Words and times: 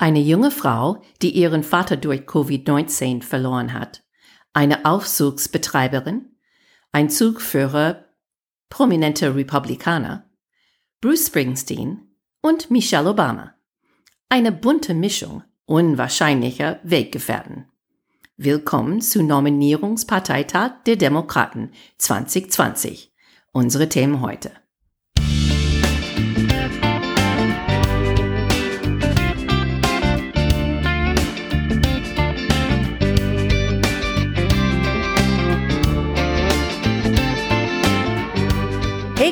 Eine 0.00 0.20
junge 0.20 0.50
Frau, 0.50 1.02
die 1.20 1.28
ihren 1.32 1.62
Vater 1.62 1.98
durch 1.98 2.22
Covid-19 2.22 3.22
verloren 3.22 3.74
hat. 3.74 4.02
Eine 4.54 4.86
Aufzugsbetreiberin. 4.86 6.24
Ein 6.90 7.10
Zugführer, 7.10 8.06
prominenter 8.70 9.36
Republikaner. 9.36 10.24
Bruce 11.02 11.26
Springsteen 11.26 12.16
und 12.40 12.70
Michelle 12.70 13.10
Obama. 13.10 13.54
Eine 14.30 14.52
bunte 14.52 14.94
Mischung 14.94 15.44
unwahrscheinlicher 15.66 16.80
Weggefährten. 16.82 17.66
Willkommen 18.38 19.02
zu 19.02 19.22
Nominierungsparteitag 19.22 20.82
der 20.86 20.96
Demokraten 20.96 21.72
2020. 21.98 23.12
Unsere 23.52 23.90
Themen 23.90 24.22
heute. 24.22 24.50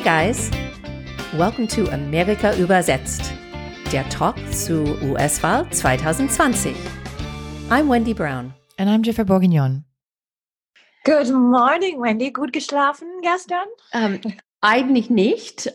Hey 0.01 0.31
guys, 0.31 0.49
welcome 1.33 1.67
to 1.67 1.91
Amerika 1.91 2.55
übersetzt, 2.55 3.33
der 3.91 4.07
Talk 4.07 4.37
zu 4.49 4.97
US-Wahl 5.03 5.69
2020. 5.71 6.73
I'm 7.69 7.89
Wendy 7.89 8.13
Brown. 8.13 8.53
And 8.77 8.89
I'm 8.89 9.03
Jennifer 9.03 9.25
Bourguignon. 9.25 9.83
Good 11.03 11.33
morning, 11.33 12.01
Wendy. 12.01 12.31
Gut 12.31 12.53
geschlafen 12.53 13.09
gestern? 13.21 13.65
Ähm, 13.91 14.21
eigentlich 14.61 15.09
nicht, 15.09 15.73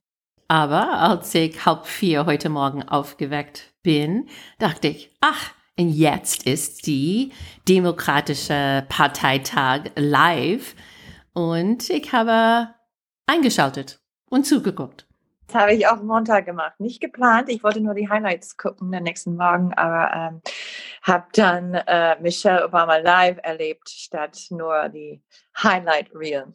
aber 0.49 1.01
als 1.01 1.35
ich 1.35 1.67
halb 1.67 1.85
vier 1.85 2.25
heute 2.25 2.49
Morgen 2.49 2.83
aufgeweckt 2.83 3.75
bin, 3.83 4.31
dachte 4.59 4.89
ich, 4.89 5.15
ach, 5.21 5.51
und 5.79 5.91
jetzt 5.91 6.47
ist 6.47 6.87
die 6.87 7.31
Demokratische 7.69 8.87
Parteitag 8.89 9.91
live 9.97 10.75
und 11.35 11.91
ich 11.91 12.11
habe 12.15 12.75
eingeschaltet 13.27 14.01
und 14.29 14.47
zugeguckt. 14.47 15.07
Das 15.47 15.61
habe 15.61 15.75
ich 15.75 15.87
auch 15.87 16.03
Montag 16.03 16.47
gemacht. 16.47 16.81
Nicht 16.81 17.01
geplant. 17.01 17.49
Ich 17.51 17.63
wollte 17.63 17.81
nur 17.81 17.95
die 17.95 18.09
Highlights 18.09 18.57
gucken 18.57 18.91
den 18.91 19.03
nächsten 19.03 19.37
Morgen, 19.37 19.75
aber 19.75 20.11
ähm, 20.15 20.43
habe 21.03 21.27
dann 21.35 21.75
äh, 21.75 22.17
Michelle 22.21 22.65
Obama 22.65 22.97
live 22.97 23.39
erlebt, 23.43 23.91
statt 23.91 24.39
nur 24.51 24.89
die 24.89 25.23
Highlight 25.63 26.11
Reel. 26.15 26.47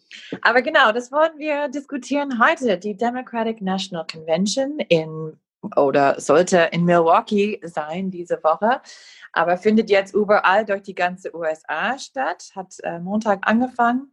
Aber 0.42 0.62
genau, 0.62 0.92
das 0.92 1.12
wollen 1.12 1.38
wir 1.38 1.68
diskutieren 1.70 2.44
heute. 2.44 2.78
Die 2.78 2.98
Democratic 2.98 3.62
National 3.62 4.06
Convention 4.12 4.80
in 4.90 5.38
oder 5.76 6.20
sollte 6.20 6.70
in 6.72 6.86
Milwaukee 6.86 7.60
sein 7.64 8.12
diese 8.12 8.42
Woche, 8.44 8.82
aber 9.34 9.58
findet 9.58 9.90
jetzt 9.90 10.16
überall 10.16 10.66
durch 10.66 10.84
die 10.84 10.96
ganze 10.96 11.36
USA 11.36 12.00
statt. 12.00 12.50
Hat 12.56 12.76
äh, 12.84 13.00
Montag 13.00 13.48
angefangen 13.48 14.12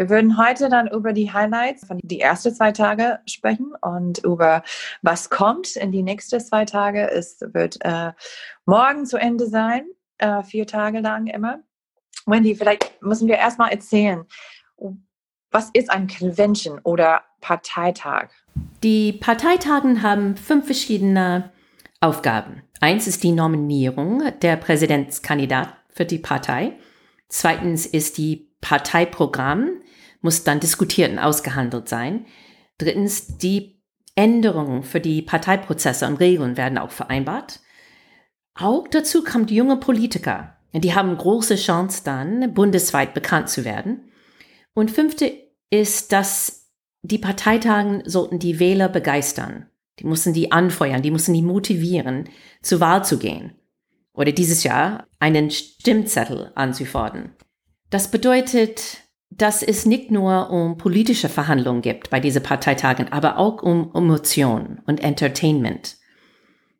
wir 0.00 0.08
würden 0.08 0.38
heute 0.38 0.70
dann 0.70 0.88
über 0.88 1.12
die 1.12 1.30
Highlights 1.30 1.86
von 1.86 1.98
die 2.02 2.22
ersten 2.22 2.54
zwei 2.54 2.72
Tage 2.72 3.18
sprechen 3.26 3.74
und 3.82 4.24
über 4.24 4.62
was 5.02 5.28
kommt 5.28 5.76
in 5.76 5.92
die 5.92 6.02
nächsten 6.02 6.40
zwei 6.40 6.64
Tage. 6.64 7.10
Es 7.10 7.38
wird 7.52 7.76
äh, 7.84 8.12
morgen 8.64 9.04
zu 9.04 9.18
Ende 9.18 9.46
sein, 9.46 9.84
äh, 10.16 10.42
vier 10.42 10.66
Tage 10.66 11.00
lang 11.00 11.26
immer. 11.26 11.58
Wendy, 12.24 12.54
vielleicht 12.54 13.02
müssen 13.02 13.28
wir 13.28 13.36
erstmal 13.36 13.72
erzählen, 13.72 14.24
was 15.50 15.68
ist 15.74 15.90
ein 15.90 16.08
Convention 16.08 16.80
oder 16.82 17.20
Parteitag? 17.42 18.30
Die 18.82 19.12
Parteitagen 19.12 20.02
haben 20.02 20.38
fünf 20.38 20.64
verschiedene 20.64 21.52
Aufgaben. 22.00 22.62
Eins 22.80 23.06
ist 23.06 23.22
die 23.22 23.32
Nominierung 23.32 24.22
der 24.40 24.56
Präsidentskandidat 24.56 25.76
für 25.90 26.06
die 26.06 26.18
Partei. 26.18 26.78
Zweitens 27.28 27.84
ist 27.84 28.16
die 28.16 28.49
Parteiprogramm 28.60 29.82
muss 30.20 30.44
dann 30.44 30.60
diskutiert 30.60 31.10
und 31.10 31.18
ausgehandelt 31.18 31.88
sein. 31.88 32.26
Drittens, 32.78 33.38
die 33.38 33.80
Änderungen 34.14 34.82
für 34.82 35.00
die 35.00 35.22
Parteiprozesse 35.22 36.06
und 36.06 36.16
Regeln 36.16 36.56
werden 36.56 36.78
auch 36.78 36.90
vereinbart. 36.90 37.60
Auch 38.54 38.88
dazu 38.88 39.24
kommt 39.24 39.50
junge 39.50 39.76
Politiker. 39.76 40.56
Die 40.72 40.94
haben 40.94 41.16
große 41.16 41.56
Chance 41.56 42.02
dann, 42.04 42.54
bundesweit 42.54 43.14
bekannt 43.14 43.48
zu 43.48 43.64
werden. 43.64 44.10
Und 44.74 44.90
fünfte 44.90 45.32
ist, 45.70 46.12
dass 46.12 46.70
die 47.02 47.18
Parteitagen 47.18 48.02
sollten 48.04 48.38
die 48.38 48.60
Wähler 48.60 48.88
begeistern. 48.88 49.66
Die 49.98 50.06
mussten 50.06 50.32
die 50.32 50.52
anfeuern, 50.52 51.02
die 51.02 51.10
mussten 51.10 51.34
die 51.34 51.42
motivieren, 51.42 52.28
zur 52.62 52.80
Wahl 52.80 53.04
zu 53.04 53.18
gehen. 53.18 53.52
Oder 54.12 54.32
dieses 54.32 54.64
Jahr 54.64 55.06
einen 55.18 55.50
Stimmzettel 55.50 56.52
anzufordern. 56.54 57.34
Das 57.90 58.10
bedeutet, 58.10 58.98
dass 59.30 59.62
es 59.62 59.84
nicht 59.84 60.10
nur 60.10 60.50
um 60.50 60.76
politische 60.76 61.28
Verhandlungen 61.28 61.82
gibt 61.82 62.10
bei 62.10 62.20
diesen 62.20 62.42
Parteitagen, 62.42 63.12
aber 63.12 63.36
auch 63.36 63.62
um 63.62 63.90
Emotionen 63.94 64.80
und 64.86 65.02
Entertainment. 65.02 65.96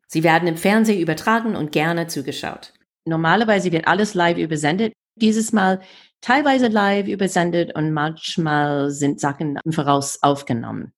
Sie 0.07 0.23
werden 0.23 0.47
im 0.47 0.57
Fernsehen 0.57 0.99
übertragen 0.99 1.55
und 1.55 1.71
gerne 1.71 2.07
zugeschaut. 2.07 2.73
Normalerweise 3.05 3.71
wird 3.71 3.87
alles 3.87 4.13
live 4.13 4.37
übersendet. 4.37 4.93
Dieses 5.15 5.53
Mal 5.53 5.81
teilweise 6.21 6.67
live 6.67 7.07
übersendet 7.07 7.75
und 7.75 7.91
manchmal 7.91 8.91
sind 8.91 9.19
Sachen 9.19 9.57
im 9.63 9.71
Voraus 9.71 10.21
aufgenommen. 10.21 10.93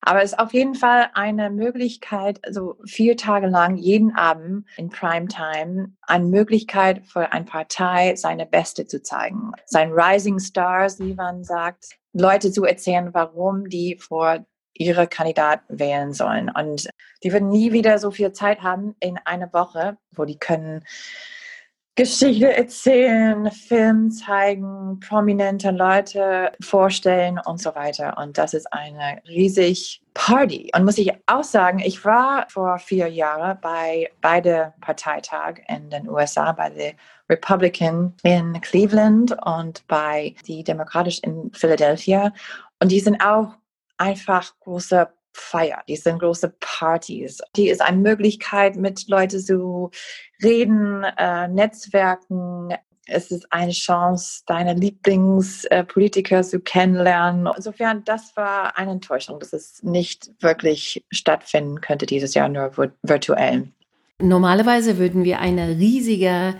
Aber 0.00 0.22
es 0.22 0.32
ist 0.32 0.38
auf 0.38 0.52
jeden 0.52 0.74
Fall 0.74 1.10
eine 1.14 1.50
Möglichkeit, 1.50 2.38
also 2.44 2.76
vier 2.86 3.16
Tage 3.16 3.48
lang 3.48 3.76
jeden 3.76 4.14
Abend 4.14 4.66
in 4.76 4.90
Primetime, 4.90 5.92
eine 6.02 6.24
Möglichkeit 6.24 7.04
für 7.06 7.32
eine 7.32 7.44
Partei, 7.44 8.14
seine 8.16 8.46
Beste 8.46 8.86
zu 8.86 9.02
zeigen. 9.02 9.52
Sein 9.66 9.92
Rising 9.92 10.38
Stars, 10.38 11.00
wie 11.00 11.14
man 11.14 11.44
sagt, 11.44 11.98
Leute 12.12 12.52
zu 12.52 12.64
erzählen, 12.64 13.12
warum 13.12 13.68
die 13.68 13.96
vor 13.96 14.44
ihre 14.72 15.08
Kandidat 15.08 15.62
wählen 15.68 16.12
sollen. 16.12 16.50
Und 16.50 16.88
die 17.22 17.32
würden 17.32 17.48
nie 17.48 17.72
wieder 17.72 17.98
so 17.98 18.10
viel 18.10 18.32
Zeit 18.32 18.62
haben 18.62 18.94
in 19.00 19.18
einer 19.24 19.52
Woche, 19.52 19.98
wo 20.12 20.24
die 20.24 20.38
können 20.38 20.84
Geschichte 21.98 22.56
erzählen, 22.56 23.50
Film 23.50 24.12
zeigen, 24.12 25.00
prominente 25.00 25.72
Leute 25.72 26.52
vorstellen 26.60 27.40
und 27.44 27.60
so 27.60 27.74
weiter. 27.74 28.16
Und 28.18 28.38
das 28.38 28.54
ist 28.54 28.72
eine 28.72 29.20
riesig 29.26 30.00
Party. 30.14 30.70
Und 30.76 30.84
muss 30.84 30.96
ich 30.96 31.10
auch 31.26 31.42
sagen, 31.42 31.80
ich 31.80 32.04
war 32.04 32.46
vor 32.50 32.78
vier 32.78 33.08
Jahren 33.08 33.58
bei 33.60 34.12
beide 34.20 34.74
Parteitag 34.80 35.54
in 35.66 35.90
den 35.90 36.08
USA, 36.08 36.52
bei 36.52 36.70
der 36.70 36.92
Republican 37.28 38.14
in 38.22 38.60
Cleveland 38.60 39.36
und 39.44 39.84
bei 39.88 40.36
die 40.46 40.62
Demokratisch 40.62 41.18
in 41.24 41.50
Philadelphia. 41.52 42.32
Und 42.80 42.92
die 42.92 43.00
sind 43.00 43.20
auch 43.20 43.56
einfach 43.96 44.56
große 44.60 45.08
Feier, 45.38 45.82
die 45.88 45.96
sind 45.96 46.18
große 46.18 46.54
Partys. 46.60 47.40
Die 47.56 47.68
ist 47.68 47.80
eine 47.80 47.96
Möglichkeit, 47.96 48.76
mit 48.76 49.08
Leuten 49.08 49.40
zu 49.40 49.90
reden, 50.42 51.04
äh, 51.16 51.48
Netzwerken. 51.48 52.74
Es 53.06 53.30
ist 53.30 53.50
eine 53.50 53.72
Chance, 53.72 54.42
deine 54.46 54.74
Lieblingspolitiker 54.74 56.42
zu 56.42 56.60
kennenlernen. 56.60 57.48
Insofern, 57.56 58.04
das 58.04 58.36
war 58.36 58.76
eine 58.76 58.92
Enttäuschung, 58.92 59.40
dass 59.40 59.52
es 59.52 59.82
nicht 59.82 60.30
wirklich 60.40 61.04
stattfinden 61.10 61.80
könnte 61.80 62.04
dieses 62.04 62.34
Jahr, 62.34 62.48
nur 62.48 62.70
virtuell. 63.02 63.68
Normalerweise 64.20 64.98
würden 64.98 65.24
wir 65.24 65.38
eine 65.38 65.68
riesige 65.68 66.54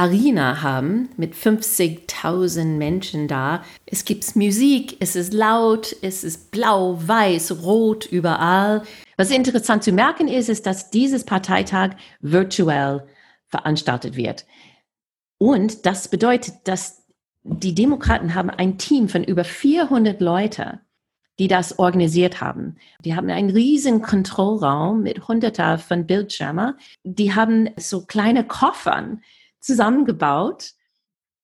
Arena 0.00 0.62
haben 0.62 1.10
mit 1.18 1.34
50.000 1.34 2.64
Menschen 2.64 3.28
da. 3.28 3.62
Es 3.84 4.06
gibt 4.06 4.34
Musik, 4.34 4.96
es 5.00 5.14
ist 5.14 5.34
laut, 5.34 5.94
es 6.00 6.24
ist 6.24 6.50
blau, 6.50 6.98
weiß, 7.06 7.62
rot 7.62 8.06
überall. 8.06 8.82
Was 9.18 9.30
interessant 9.30 9.84
zu 9.84 9.92
merken 9.92 10.26
ist, 10.26 10.48
ist, 10.48 10.64
dass 10.64 10.88
dieses 10.88 11.24
Parteitag 11.24 11.96
virtuell 12.20 13.06
veranstaltet 13.48 14.16
wird. 14.16 14.46
Und 15.36 15.84
das 15.84 16.08
bedeutet, 16.08 16.54
dass 16.64 17.04
die 17.42 17.74
Demokraten 17.74 18.34
haben 18.34 18.48
ein 18.48 18.78
Team 18.78 19.06
von 19.06 19.22
über 19.22 19.44
400 19.44 20.18
Leute, 20.22 20.80
die 21.38 21.48
das 21.48 21.78
organisiert 21.78 22.40
haben. 22.40 22.76
Die 23.04 23.14
haben 23.14 23.28
einen 23.28 23.50
riesen 23.50 24.00
Kontrollraum 24.00 25.02
mit 25.02 25.28
hunderter 25.28 25.76
von 25.76 26.06
Bildschirmen. 26.06 26.72
Die 27.04 27.34
haben 27.34 27.68
so 27.76 28.06
kleine 28.06 28.46
Koffern, 28.46 29.20
zusammengebaut. 29.60 30.72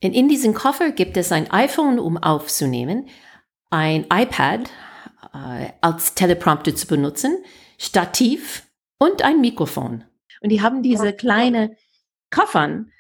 Und 0.02 0.12
in 0.12 0.28
diesem 0.28 0.54
Koffer 0.54 0.90
gibt 0.90 1.16
es 1.16 1.32
ein 1.32 1.50
iPhone, 1.50 1.98
um 1.98 2.16
aufzunehmen, 2.16 3.08
ein 3.70 4.06
iPad 4.12 4.70
äh, 5.34 5.68
als 5.80 6.14
Teleprompter 6.14 6.74
zu 6.74 6.86
benutzen, 6.86 7.42
Stativ 7.78 8.66
und 8.98 9.22
ein 9.22 9.40
Mikrofon. 9.40 10.04
Und 10.40 10.50
die 10.50 10.62
haben 10.62 10.82
diese 10.82 11.12
kleine 11.12 11.76
Koffern 12.30 12.92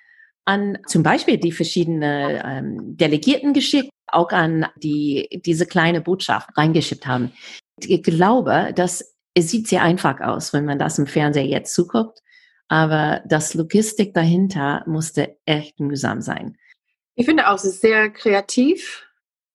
an 0.44 0.78
zum 0.86 1.02
Beispiel 1.02 1.38
die 1.38 1.52
verschiedenen 1.52 2.40
ähm, 2.44 2.96
Delegierten 2.96 3.52
geschickt, 3.52 3.90
auch 4.06 4.30
an 4.30 4.66
die 4.76 5.40
diese 5.44 5.66
kleine 5.66 6.00
Botschaft 6.00 6.56
reingeschickt 6.56 7.06
haben. 7.06 7.32
Ich 7.78 8.02
glaube, 8.02 8.72
dass 8.74 9.16
es 9.34 9.50
sieht 9.50 9.68
sehr 9.68 9.82
einfach 9.82 10.20
aus, 10.20 10.52
wenn 10.54 10.64
man 10.64 10.78
das 10.78 10.98
im 10.98 11.06
Fernseher 11.06 11.44
jetzt 11.44 11.74
zuguckt. 11.74 12.22
Aber 12.68 13.22
das 13.26 13.54
Logistik 13.54 14.14
dahinter 14.14 14.82
musste 14.86 15.36
echt 15.44 15.80
mühsam 15.80 16.20
sein. 16.20 16.58
Ich 17.14 17.26
finde 17.26 17.48
auch, 17.48 17.54
es 17.54 17.64
ist 17.64 17.80
sehr 17.80 18.10
kreativ. 18.10 19.06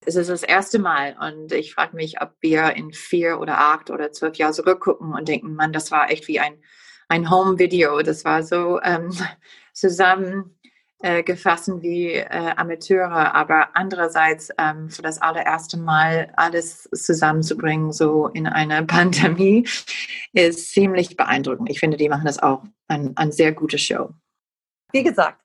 Es 0.03 0.15
ist 0.15 0.29
das 0.29 0.41
erste 0.41 0.79
Mal 0.79 1.15
und 1.19 1.51
ich 1.51 1.75
frage 1.75 1.95
mich, 1.95 2.21
ob 2.21 2.31
wir 2.39 2.75
in 2.75 2.91
vier 2.91 3.39
oder 3.39 3.59
acht 3.59 3.91
oder 3.91 4.11
zwölf 4.11 4.35
Jahren 4.37 4.53
zurückgucken 4.53 5.13
und 5.13 5.27
denken, 5.27 5.53
Mann, 5.53 5.73
das 5.73 5.91
war 5.91 6.09
echt 6.09 6.27
wie 6.27 6.39
ein, 6.39 6.55
ein 7.07 7.29
Home-Video. 7.29 8.01
Das 8.01 8.25
war 8.25 8.41
so 8.41 8.81
ähm, 8.81 9.11
zusammen 9.73 10.57
äh, 11.01 11.24
gefasst 11.24 11.69
wie 11.81 12.13
äh, 12.13 12.53
Amateure, 12.56 13.33
aber 13.36 13.69
andererseits 13.75 14.50
ähm, 14.57 14.89
für 14.89 15.01
das 15.01 15.21
allererste 15.21 15.77
Mal 15.77 16.31
alles 16.36 16.89
zusammenzubringen, 16.94 17.92
so 17.92 18.27
in 18.27 18.48
einer 18.48 18.83
Pandemie, 18.86 19.68
ist 20.33 20.71
ziemlich 20.71 21.18
beeindruckend. 21.18 21.69
Ich 21.69 21.80
finde, 21.80 21.98
die 21.98 22.09
machen 22.09 22.25
das 22.25 22.42
auch 22.42 22.63
eine 22.88 23.12
ein 23.15 23.31
sehr 23.31 23.51
gute 23.51 23.77
Show. 23.77 24.09
Wie 24.92 25.03
gesagt, 25.03 25.42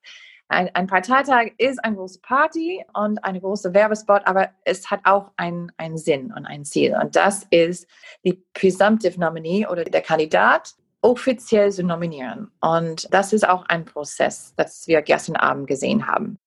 ein, 0.48 0.72
ein 0.74 0.86
Parteitag 0.86 1.52
ist 1.58 1.82
eine 1.84 1.96
große 1.96 2.20
Party 2.20 2.84
und 2.94 3.22
eine 3.24 3.40
große 3.40 3.74
Werbespot, 3.74 4.22
aber 4.26 4.50
es 4.64 4.90
hat 4.90 5.00
auch 5.04 5.32
einen, 5.36 5.72
Sinn 5.96 6.32
und 6.32 6.46
ein 6.46 6.64
Ziel. 6.64 6.96
Und 7.00 7.16
das 7.16 7.46
ist 7.50 7.88
die 8.24 8.44
Presumptive 8.54 9.18
Nominee 9.18 9.66
oder 9.66 9.84
der 9.84 10.02
Kandidat 10.02 10.74
offiziell 11.02 11.70
zu 11.72 11.82
nominieren. 11.82 12.50
Und 12.60 13.08
das 13.12 13.32
ist 13.32 13.48
auch 13.48 13.64
ein 13.66 13.84
Prozess, 13.84 14.54
das 14.56 14.86
wir 14.86 15.02
gestern 15.02 15.36
Abend 15.36 15.66
gesehen 15.66 16.06
haben. 16.06 16.38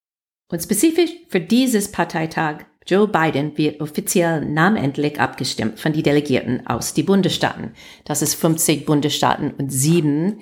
Und 0.51 0.61
spezifisch 0.61 1.11
für 1.29 1.39
dieses 1.39 1.91
Parteitag 1.91 2.65
Joe 2.89 3.07
Biden 3.07 3.55
wird 3.55 3.81
offiziell 3.81 4.43
namentlich 4.43 5.19
abgestimmt 5.19 5.79
von 5.79 5.93
den 5.93 6.01
Delegierten 6.01 6.65
aus 6.65 6.95
die 6.95 7.03
Bundesstaaten. 7.03 7.73
Das 8.03 8.23
ist 8.23 8.33
50 8.33 8.85
Bundesstaaten 8.85 9.51
und 9.51 9.69
sieben 9.69 10.41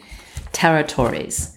Territories. 0.54 1.56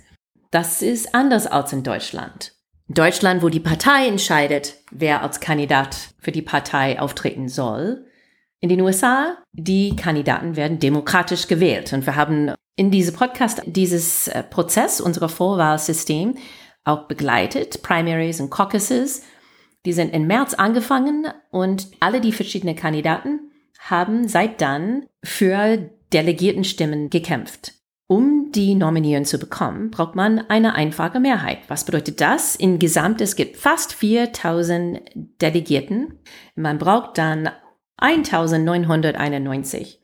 Das 0.51 0.83
ist 0.83 1.15
anders 1.15 1.47
als 1.47 1.73
in 1.73 1.85
Deutschland. 1.85 2.55
In 2.89 2.95
Deutschland, 2.95 3.43
wo 3.43 3.51
die 3.51 3.61
Partei 3.61 4.09
entscheidet, 4.09 4.79
wer 4.91 5.23
als 5.23 5.39
Kandidat 5.39 5.97
für 6.19 6.33
die 6.33 6.43
Partei 6.43 7.01
auftreten 7.01 7.49
soll. 7.49 8.05
In 8.63 8.69
den 8.69 8.83
USA, 8.83 9.39
die 9.53 9.97
Kandidaten 9.97 10.55
werden 10.55 10.79
demokratisch 10.79 11.49
gewählt. 11.49 11.95
Und 11.95 12.05
wir 12.05 12.17
haben 12.17 12.53
in 12.77 12.91
diesem 12.91 13.15
Podcast 13.15 13.63
dieses 13.65 14.29
äh, 14.29 14.43
Prozess, 14.43 15.01
unser 15.01 15.31
Vorwahlsystem, 15.31 16.37
auch 16.85 17.09
begleitet, 17.09 17.83
Primaries 17.83 18.41
und 18.41 18.51
Caucuses. 18.51 19.23
Die 19.87 19.95
sind 19.95 20.13
im 20.13 20.27
März 20.27 20.53
angefangen 20.55 21.27
und 21.51 21.89
alle 22.01 22.21
die 22.21 22.33
verschiedenen 22.33 22.77
Kandidaten 22.77 23.51
haben 23.79 24.29
seit 24.29 24.61
dann 24.61 25.07
für 25.25 25.91
Delegiertenstimmen 26.13 27.09
gekämpft. 27.09 27.73
Um 28.07 28.51
die 28.53 28.75
Nominierung 28.75 29.25
zu 29.25 29.39
bekommen, 29.39 29.91
braucht 29.91 30.17
man 30.17 30.41
eine 30.51 30.75
einfache 30.75 31.21
Mehrheit. 31.21 31.61
Was 31.69 31.85
bedeutet 31.85 32.21
das? 32.21 32.57
Insgesamt, 32.57 33.21
es 33.21 33.37
gibt 33.37 33.57
fast 33.57 33.93
4000 33.95 35.01
Delegierten. 35.41 36.19
Man 36.57 36.79
braucht 36.79 37.17
dann 37.17 37.51
1991. 38.01 40.01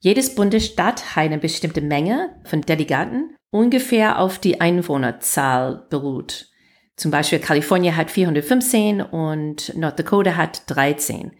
Jedes 0.00 0.34
Bundesstaat 0.34 1.16
hat 1.16 1.24
eine 1.24 1.38
bestimmte 1.38 1.80
Menge 1.80 2.40
von 2.44 2.60
Delegaten, 2.62 3.36
ungefähr 3.50 4.18
auf 4.18 4.38
die 4.38 4.60
Einwohnerzahl 4.60 5.86
beruht. 5.90 6.48
Zum 6.96 7.10
Beispiel 7.10 7.38
Kalifornien 7.38 7.96
hat 7.96 8.10
415 8.10 9.00
und 9.00 9.74
North 9.76 9.98
Dakota 9.98 10.36
hat 10.36 10.62
13. 10.66 11.32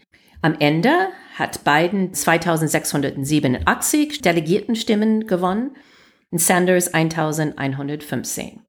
Am 0.43 0.57
Ende 0.59 0.91
hat 1.35 1.65
Biden 1.65 2.15
2687 2.15 4.23
Delegiertenstimmen 4.23 5.27
gewonnen 5.27 5.77
und 6.31 6.41
Sanders 6.41 6.95
1115. 6.95 8.63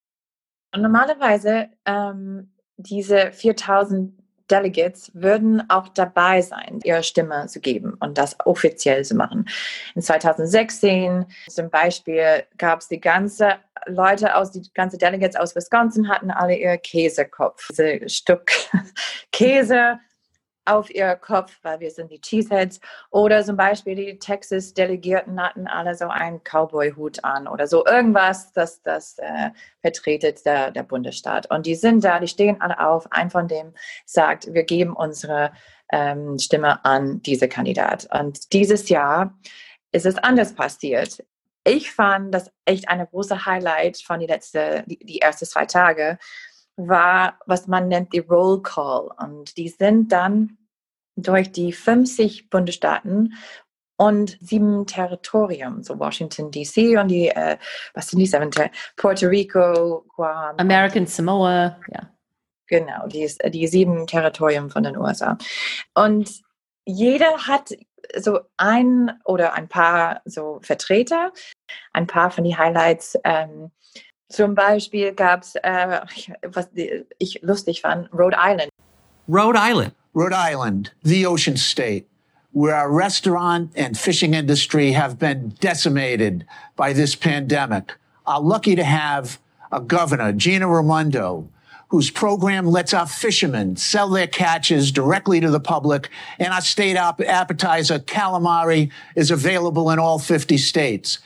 Und 0.74 0.82
normalerweise 0.82 1.70
ähm, 1.86 2.52
diese 2.78 3.32
4000 3.32 4.23
Delegates 4.50 5.12
würden 5.14 5.70
auch 5.70 5.88
dabei 5.90 6.42
sein, 6.42 6.80
ihre 6.84 7.04
Stimme 7.04 7.48
zu 7.48 7.60
geben 7.60 7.96
und 8.00 8.18
das 8.18 8.38
offiziell 8.46 9.04
zu 9.06 9.16
machen. 9.16 9.48
In 9.96 10.02
2016 10.02 11.26
zum 11.50 11.70
Beispiel 11.70 12.44
gab 12.58 12.82
es 12.82 12.88
die 12.88 13.00
ganze 13.00 13.56
Leute 13.86 14.36
aus, 14.36 14.52
die 14.52 14.64
ganze 14.74 14.98
Delegates 14.98 15.36
aus 15.36 15.56
Wisconsin 15.56 16.08
hatten 16.10 16.32
alle 16.32 16.56
ihr 16.56 16.78
Käsekopf, 16.78 17.68
diese 17.70 18.08
Stück 18.10 18.52
Käse 19.32 20.00
auf 20.66 20.90
ihr 20.90 21.16
Kopf, 21.16 21.58
weil 21.62 21.80
wir 21.80 21.92
sind 21.92 22.12
die 22.12 22.22
Cheeseheads. 22.22 22.80
Oder 23.10 23.44
zum 23.44 23.58
Beispiel 23.58 23.96
die 23.96 24.18
Texas-Delegierten 24.18 25.42
hatten 25.42 25.68
alle 25.68 25.96
so 25.96 26.08
einen 26.08 26.42
Cowboy-Hut 26.44 27.24
an 27.24 27.48
oder 27.48 27.68
so 27.68 27.86
irgendwas, 27.86 28.52
das, 28.54 28.82
das 28.82 29.18
äh, 29.20 29.52
vertretet 29.82 30.46
der, 30.46 30.72
der 30.72 30.84
Bundesstaat. 30.84 31.50
Und 31.52 31.66
die 31.66 31.76
sind 31.76 32.04
da, 32.04 32.20
die 32.20 32.28
stehen 32.28 32.62
alle 32.62 32.80
auf. 32.80 33.12
Ein 33.12 33.30
von 33.30 33.48
dem 33.48 33.74
sagt, 34.06 34.54
wir 34.54 34.64
geben 34.64 34.94
unsere 34.94 35.52
ähm, 35.92 36.38
Stimme 36.40 36.84
an 36.86 37.22
diese 37.22 37.48
Kandidat. 37.48 38.08
Und 38.12 38.54
dieses 38.54 38.90
Jahr 38.90 39.38
ist 39.92 40.06
es 40.06 40.18
anders 40.18 40.54
passiert. 40.54 41.24
Ich 41.66 41.92
fand 41.92 42.34
das 42.34 42.52
echt 42.66 42.90
eine 42.90 43.08
große 43.08 43.46
Highlight 43.46 44.02
von 44.02 44.20
die 44.20 44.28
letzte, 44.28 44.84
die, 44.86 44.98
die 44.98 45.22
ersten 45.22 45.46
zwei 45.46 45.66
Tage 45.66 46.18
war, 46.76 47.40
was 47.46 47.68
man 47.68 47.88
nennt 47.88 48.14
die 48.14 48.20
Roll 48.20 48.62
Call. 48.62 49.10
Und 49.18 49.58
die 49.58 49.70
sind 49.70 50.12
dann 50.12 50.58
durch 51.16 51.52
die 51.52 51.74
50 51.74 52.50
Bundesstaaten 52.50 53.34
und 53.98 54.38
sieben 54.42 54.86
Territorien, 54.88 55.84
so 55.84 56.00
Washington 56.00 56.52
DC 56.52 57.00
und 57.00 57.10
die, 57.10 57.30
äh, 57.30 57.58
was 57.94 58.08
sind 58.08 58.20
die 58.20 58.26
sieben? 58.26 58.50
Puerto 58.98 59.28
Rico, 59.28 60.06
Guam. 60.16 60.56
American 60.58 61.06
Samoa, 61.06 61.80
ja. 61.92 62.10
Genau, 62.68 63.08
die, 63.08 63.30
die 63.50 63.68
sieben 63.68 64.08
Territorien 64.08 64.70
von 64.70 64.84
den 64.84 64.98
USA. 64.98 65.38
Und 65.94 66.42
jeder 66.86 67.46
hat 67.46 67.72
so 68.18 68.40
ein 68.58 69.12
oder 69.26 69.54
ein 69.54 69.68
paar 69.68 70.22
so 70.26 70.60
Vertreter, 70.62 71.32
ein 71.94 72.08
paar 72.08 72.32
von 72.32 72.44
den 72.44 72.58
Highlights 72.58 73.18
ähm, 73.24 73.72
zum 74.34 74.56
Beispiel 74.56 75.14
gab 75.14 75.44
es, 75.44 75.56
äh, 75.56 76.02
was 76.48 76.68
ich 77.20 77.40
lustig 77.42 77.82
fand, 77.82 78.10
Rhode 78.12 78.36
Island. 78.38 78.70
Rhode 79.28 79.58
Island. 79.58 79.94
Rhode 80.14 80.34
Island, 80.34 80.92
the 81.04 81.26
ocean 81.26 81.58
state, 81.58 82.08
where 82.52 82.76
our 82.76 82.92
restaurant 82.92 83.72
and 83.76 83.98
fishing 83.98 84.34
industry 84.34 84.92
have 84.92 85.18
been 85.18 85.56
decimated 85.60 86.46
by 86.76 86.94
this 86.94 87.16
pandemic, 87.16 87.94
are 88.28 88.40
lucky 88.40 88.76
to 88.76 88.84
have 88.84 89.40
a 89.72 89.82
governor, 89.82 90.32
Gina 90.34 90.68
Raimondo, 90.68 91.50
whose 91.88 92.12
program 92.12 92.68
lets 92.68 92.94
our 92.94 93.08
fishermen 93.08 93.76
sell 93.76 94.10
their 94.10 94.28
catches 94.28 94.92
directly 94.92 95.40
to 95.40 95.50
the 95.50 95.60
public, 95.60 96.10
and 96.38 96.54
our 96.54 96.62
state 96.62 96.96
appetizer, 96.96 98.00
calamari, 98.00 98.92
is 99.16 99.32
available 99.32 99.90
in 99.90 100.00
all 100.00 100.20
50 100.20 100.58
states. 100.58 101.20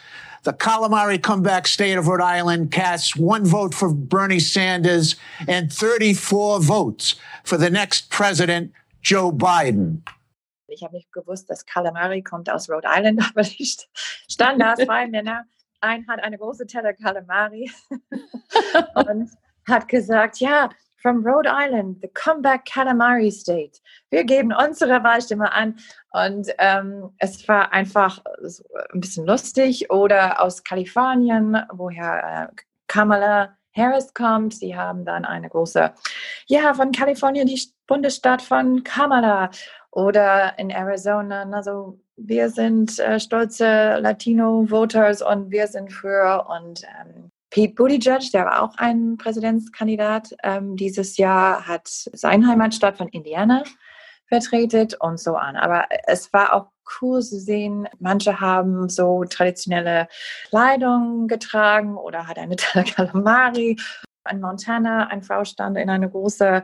The 0.47 0.53
calamari 0.53 1.21
comeback 1.21 1.67
state 1.67 1.97
of 1.97 2.07
Rhode 2.07 2.21
Island 2.21 2.71
casts 2.71 3.17
one 3.17 3.43
vote 3.43 3.75
for 3.75 3.93
Bernie 3.93 4.39
Sanders 4.39 5.17
and 5.45 5.73
34 5.73 6.61
votes 6.61 7.15
for 7.43 7.57
the 7.57 7.69
next 7.69 8.09
president, 8.09 8.71
Joe 9.01 9.33
Biden. 9.33 10.03
Ich 10.69 10.83
habe 10.83 10.95
nicht 10.95 11.11
gewusst, 11.11 11.49
dass 11.49 11.65
Calamari 11.65 12.21
kommt 12.21 12.49
aus 12.49 12.69
Rhode 12.69 12.87
Island, 12.87 13.21
aber 13.29 13.43
die 13.43 13.65
stand 14.29 14.61
da 14.61 14.75
zwei 14.75 15.05
Männer. 15.07 15.43
Ein 15.81 16.07
hat 16.07 16.23
eine 16.23 16.37
große 16.37 16.65
Teller 16.65 16.93
Calamari 16.93 17.69
und 18.95 19.29
hat 19.67 19.89
gesagt, 19.89 20.39
ja, 20.39 20.69
from 21.07 21.25
Rhode 21.25 21.47
Island, 21.47 22.01
the 22.01 22.09
comeback 22.09 22.65
calamari 22.65 23.31
state. 23.31 23.79
Wir 24.09 24.25
geben 24.25 24.51
unsere 24.51 25.05
Wahlstimme 25.05 25.53
an 25.53 25.77
und 26.11 26.49
ähm, 26.57 27.11
es 27.17 27.47
war 27.47 27.71
einfach 27.71 28.21
ein 28.93 28.99
bisschen 28.99 29.25
lustig. 29.25 29.89
Oder 29.89 30.41
aus 30.41 30.65
Kalifornien, 30.65 31.57
woher 31.71 32.49
äh, 32.51 32.55
Kamala 32.87 33.55
Harris 33.73 34.13
kommt. 34.13 34.55
Sie 34.55 34.75
haben 34.75 35.05
dann 35.05 35.23
eine 35.23 35.47
große, 35.47 35.93
ja, 36.47 36.73
von 36.73 36.91
Kalifornien 36.91 37.47
die 37.47 37.61
Bundesstaat 37.87 38.41
von 38.41 38.83
Kamala. 38.83 39.49
Oder 39.91 40.59
in 40.59 40.71
Arizona, 40.71 41.49
also 41.53 42.01
wir 42.17 42.49
sind 42.49 42.99
äh, 42.99 43.17
stolze 43.21 43.97
Latino-Voters 43.99 45.21
und 45.21 45.51
wir 45.51 45.67
sind 45.67 45.93
für 45.93 46.45
und 46.49 46.83
ähm, 46.83 47.26
Pete 47.57 47.73
Buttigieg, 47.73 48.31
der 48.33 48.45
war 48.45 48.61
auch 48.61 48.77
ein 48.77 49.17
Präsidentskandidat 49.17 50.35
ähm, 50.43 50.75
dieses 50.75 51.17
Jahr, 51.17 51.67
hat 51.67 51.87
seine 51.87 52.45
Heimatstadt 52.45 52.97
von 52.97 53.07
Indiana 53.07 53.63
vertreten 54.27 54.89
und 54.99 55.19
so 55.19 55.35
an. 55.35 55.55
Aber 55.55 55.87
es 56.05 56.31
war 56.33 56.53
auch 56.53 56.67
cool 57.01 57.19
zu 57.23 57.39
sehen, 57.39 57.87
manche 57.97 58.39
haben 58.39 58.89
so 58.89 59.23
traditionelle 59.27 60.07
Kleidung 60.49 61.27
getragen 61.27 61.97
oder 61.97 62.27
hat 62.27 62.37
eine 62.37 62.55
Calamari. 62.95 63.75
In 64.29 64.39
Montana, 64.39 65.07
eine 65.07 65.23
Frau 65.23 65.43
stand 65.43 65.79
in 65.79 65.89
einer 65.89 66.09
großen 66.09 66.61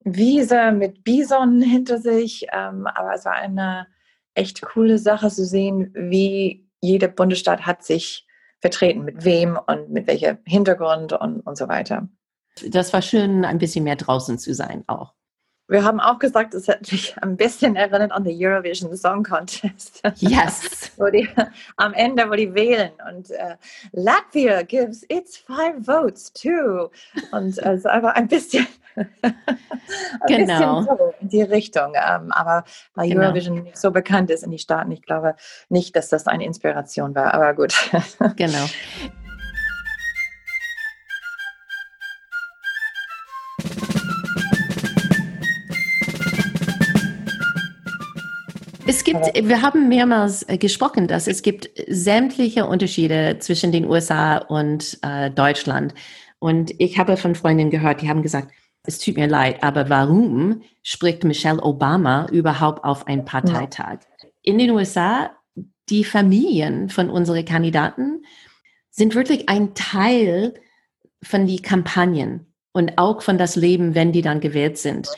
Wiese 0.00 0.72
mit 0.72 1.04
Bison 1.04 1.60
hinter 1.60 1.98
sich. 1.98 2.48
Ähm, 2.52 2.88
aber 2.88 3.14
es 3.14 3.24
war 3.24 3.34
eine 3.34 3.86
echt 4.34 4.60
coole 4.62 4.98
Sache 4.98 5.30
zu 5.30 5.44
sehen, 5.44 5.92
wie 5.94 6.68
jeder 6.80 7.06
Bundesstaat 7.06 7.64
hat 7.64 7.84
sich 7.84 8.26
vertreten, 8.62 9.04
mit 9.04 9.24
wem 9.24 9.58
und 9.66 9.90
mit 9.90 10.06
welchem 10.06 10.38
Hintergrund 10.46 11.12
und, 11.12 11.40
und 11.40 11.58
so 11.58 11.68
weiter. 11.68 12.08
Das 12.68 12.92
war 12.92 13.02
schön, 13.02 13.44
ein 13.44 13.58
bisschen 13.58 13.84
mehr 13.84 13.96
draußen 13.96 14.38
zu 14.38 14.54
sein 14.54 14.84
auch. 14.86 15.14
Wir 15.68 15.84
haben 15.84 16.00
auch 16.00 16.18
gesagt, 16.18 16.54
es 16.54 16.68
hat 16.68 16.90
mich 16.90 17.14
ein 17.22 17.36
bisschen 17.36 17.76
erinnert 17.76 18.12
an 18.12 18.24
den 18.24 18.36
Eurovision 18.38 18.94
Song 18.96 19.22
Contest. 19.22 20.02
Yes. 20.16 20.92
wo 20.96 21.06
die, 21.06 21.28
am 21.76 21.94
Ende, 21.94 22.28
wo 22.28 22.34
die 22.34 22.52
wählen 22.54 22.92
und 23.08 23.30
äh, 23.30 23.56
Latvia 23.92 24.62
gives 24.62 25.04
its 25.08 25.36
five 25.36 25.84
votes 25.84 26.32
too. 26.32 26.90
Und 27.30 27.48
es 27.48 27.58
also 27.58 27.88
einfach 27.88 28.14
ein 28.14 28.28
bisschen, 28.28 28.66
ein 28.94 29.34
genau. 30.26 30.80
bisschen 30.80 30.98
so 30.98 31.14
in 31.20 31.28
die 31.28 31.42
Richtung. 31.42 31.94
Ähm, 31.94 32.32
aber 32.32 32.64
weil 32.94 33.08
Genau. 33.08 33.22
Eurovision 33.22 33.62
nicht 33.62 33.78
so 33.78 33.90
bekannt 33.90 34.30
ist 34.30 34.42
in 34.42 34.50
die 34.50 34.58
Staaten, 34.58 34.90
ich 34.90 35.02
glaube 35.02 35.36
nicht, 35.68 35.94
dass 35.96 36.08
das 36.08 36.26
eine 36.26 36.44
Inspiration 36.44 37.14
war. 37.14 37.34
Aber 37.34 37.54
gut. 37.54 37.74
Genau. 38.36 38.66
Es 48.84 49.04
gibt, 49.04 49.24
wir 49.34 49.62
haben 49.62 49.88
mehrmals 49.88 50.42
äh, 50.48 50.58
gesprochen, 50.58 51.06
dass 51.06 51.28
es 51.28 51.42
gibt 51.42 51.70
sämtliche 51.86 52.66
Unterschiede 52.66 53.36
zwischen 53.38 53.70
den 53.70 53.86
USA 53.86 54.38
und 54.38 54.98
äh, 55.02 55.30
Deutschland. 55.30 55.94
Und 56.40 56.72
ich 56.78 56.98
habe 56.98 57.16
von 57.16 57.36
Freundinnen 57.36 57.70
gehört, 57.70 58.02
die 58.02 58.08
haben 58.08 58.22
gesagt, 58.22 58.52
es 58.84 58.98
tut 58.98 59.16
mir 59.16 59.28
leid, 59.28 59.62
aber 59.62 59.88
warum 59.88 60.62
spricht 60.82 61.22
Michelle 61.22 61.62
Obama 61.62 62.26
überhaupt 62.32 62.82
auf 62.84 63.06
einen 63.06 63.24
Parteitag? 63.24 64.00
In 64.42 64.58
den 64.58 64.70
USA, 64.70 65.30
die 65.88 66.02
Familien 66.02 66.88
von 66.88 67.08
unseren 67.08 67.44
Kandidaten 67.44 68.24
sind 68.90 69.14
wirklich 69.14 69.48
ein 69.48 69.74
Teil 69.74 70.54
von 71.22 71.46
die 71.46 71.62
Kampagnen 71.62 72.52
und 72.72 72.98
auch 72.98 73.22
von 73.22 73.38
das 73.38 73.54
Leben, 73.54 73.94
wenn 73.94 74.10
die 74.10 74.22
dann 74.22 74.40
gewählt 74.40 74.78
sind. 74.78 75.08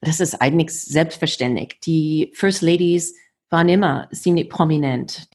Das 0.00 0.20
ist 0.20 0.40
eigentlich 0.40 0.72
selbstverständlich. 0.72 1.78
Die 1.84 2.30
First 2.34 2.62
Ladies 2.62 3.14
waren 3.50 3.68
immer 3.68 4.08
ziemlich 4.12 4.48
prominent. 4.48 5.28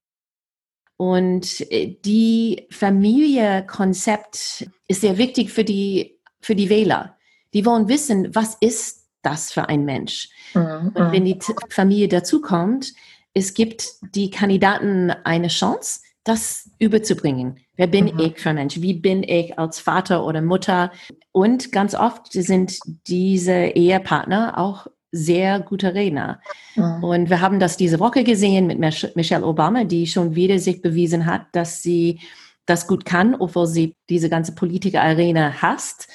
Und 0.97 1.61
äh, 1.71 1.95
die 2.05 2.67
Familienkonzept 2.69 4.69
ist 4.87 5.01
sehr 5.01 5.17
wichtig 5.17 5.51
für 5.51 5.63
die, 5.63 6.19
für 6.41 6.55
die 6.55 6.69
Wähler. 6.69 7.17
Die 7.53 7.65
wollen 7.65 7.87
wissen, 7.87 8.33
was 8.35 8.55
ist 8.61 9.09
das 9.23 9.51
für 9.51 9.67
ein 9.67 9.83
Mensch? 9.85 10.29
Und 10.53 10.93
wenn 11.11 11.25
die 11.25 11.39
T- 11.39 11.53
Familie 11.69 12.07
dazukommt, 12.07 12.93
es 13.33 13.53
gibt 13.53 13.95
die 14.15 14.29
Kandidaten 14.29 15.09
eine 15.11 15.47
Chance, 15.47 16.01
das 16.23 16.69
überzubringen. 16.79 17.57
Wer 17.75 17.87
bin 17.87 18.05
Mhm. 18.05 18.19
ich 18.19 18.39
für 18.39 18.49
ein 18.49 18.55
Mensch? 18.55 18.79
Wie 18.81 18.93
bin 18.93 19.23
ich 19.23 19.57
als 19.57 19.79
Vater 19.79 20.25
oder 20.25 20.41
Mutter? 20.41 20.91
Und 21.31 21.71
ganz 21.71 21.95
oft 21.95 22.31
sind 22.31 22.77
diese 23.07 23.53
Ehepartner 23.53 24.57
auch 24.57 24.87
sehr 25.11 25.59
gute 25.59 25.93
Redner. 25.93 26.39
Mhm. 26.75 27.03
Und 27.03 27.29
wir 27.29 27.41
haben 27.41 27.59
das 27.59 27.75
diese 27.77 27.99
Woche 27.99 28.23
gesehen 28.23 28.67
mit 28.67 28.79
Mich- 28.79 29.15
Michelle 29.15 29.45
Obama, 29.45 29.83
die 29.83 30.07
schon 30.07 30.35
wieder 30.35 30.57
sich 30.59 30.81
bewiesen 30.81 31.25
hat, 31.25 31.47
dass 31.53 31.81
sie 31.81 32.19
das 32.65 32.87
gut 32.87 33.03
kann, 33.03 33.35
obwohl 33.35 33.67
sie 33.67 33.95
diese 34.09 34.29
ganze 34.29 34.53
Politiker-Arena 34.53 35.61
hasst. 35.61 36.07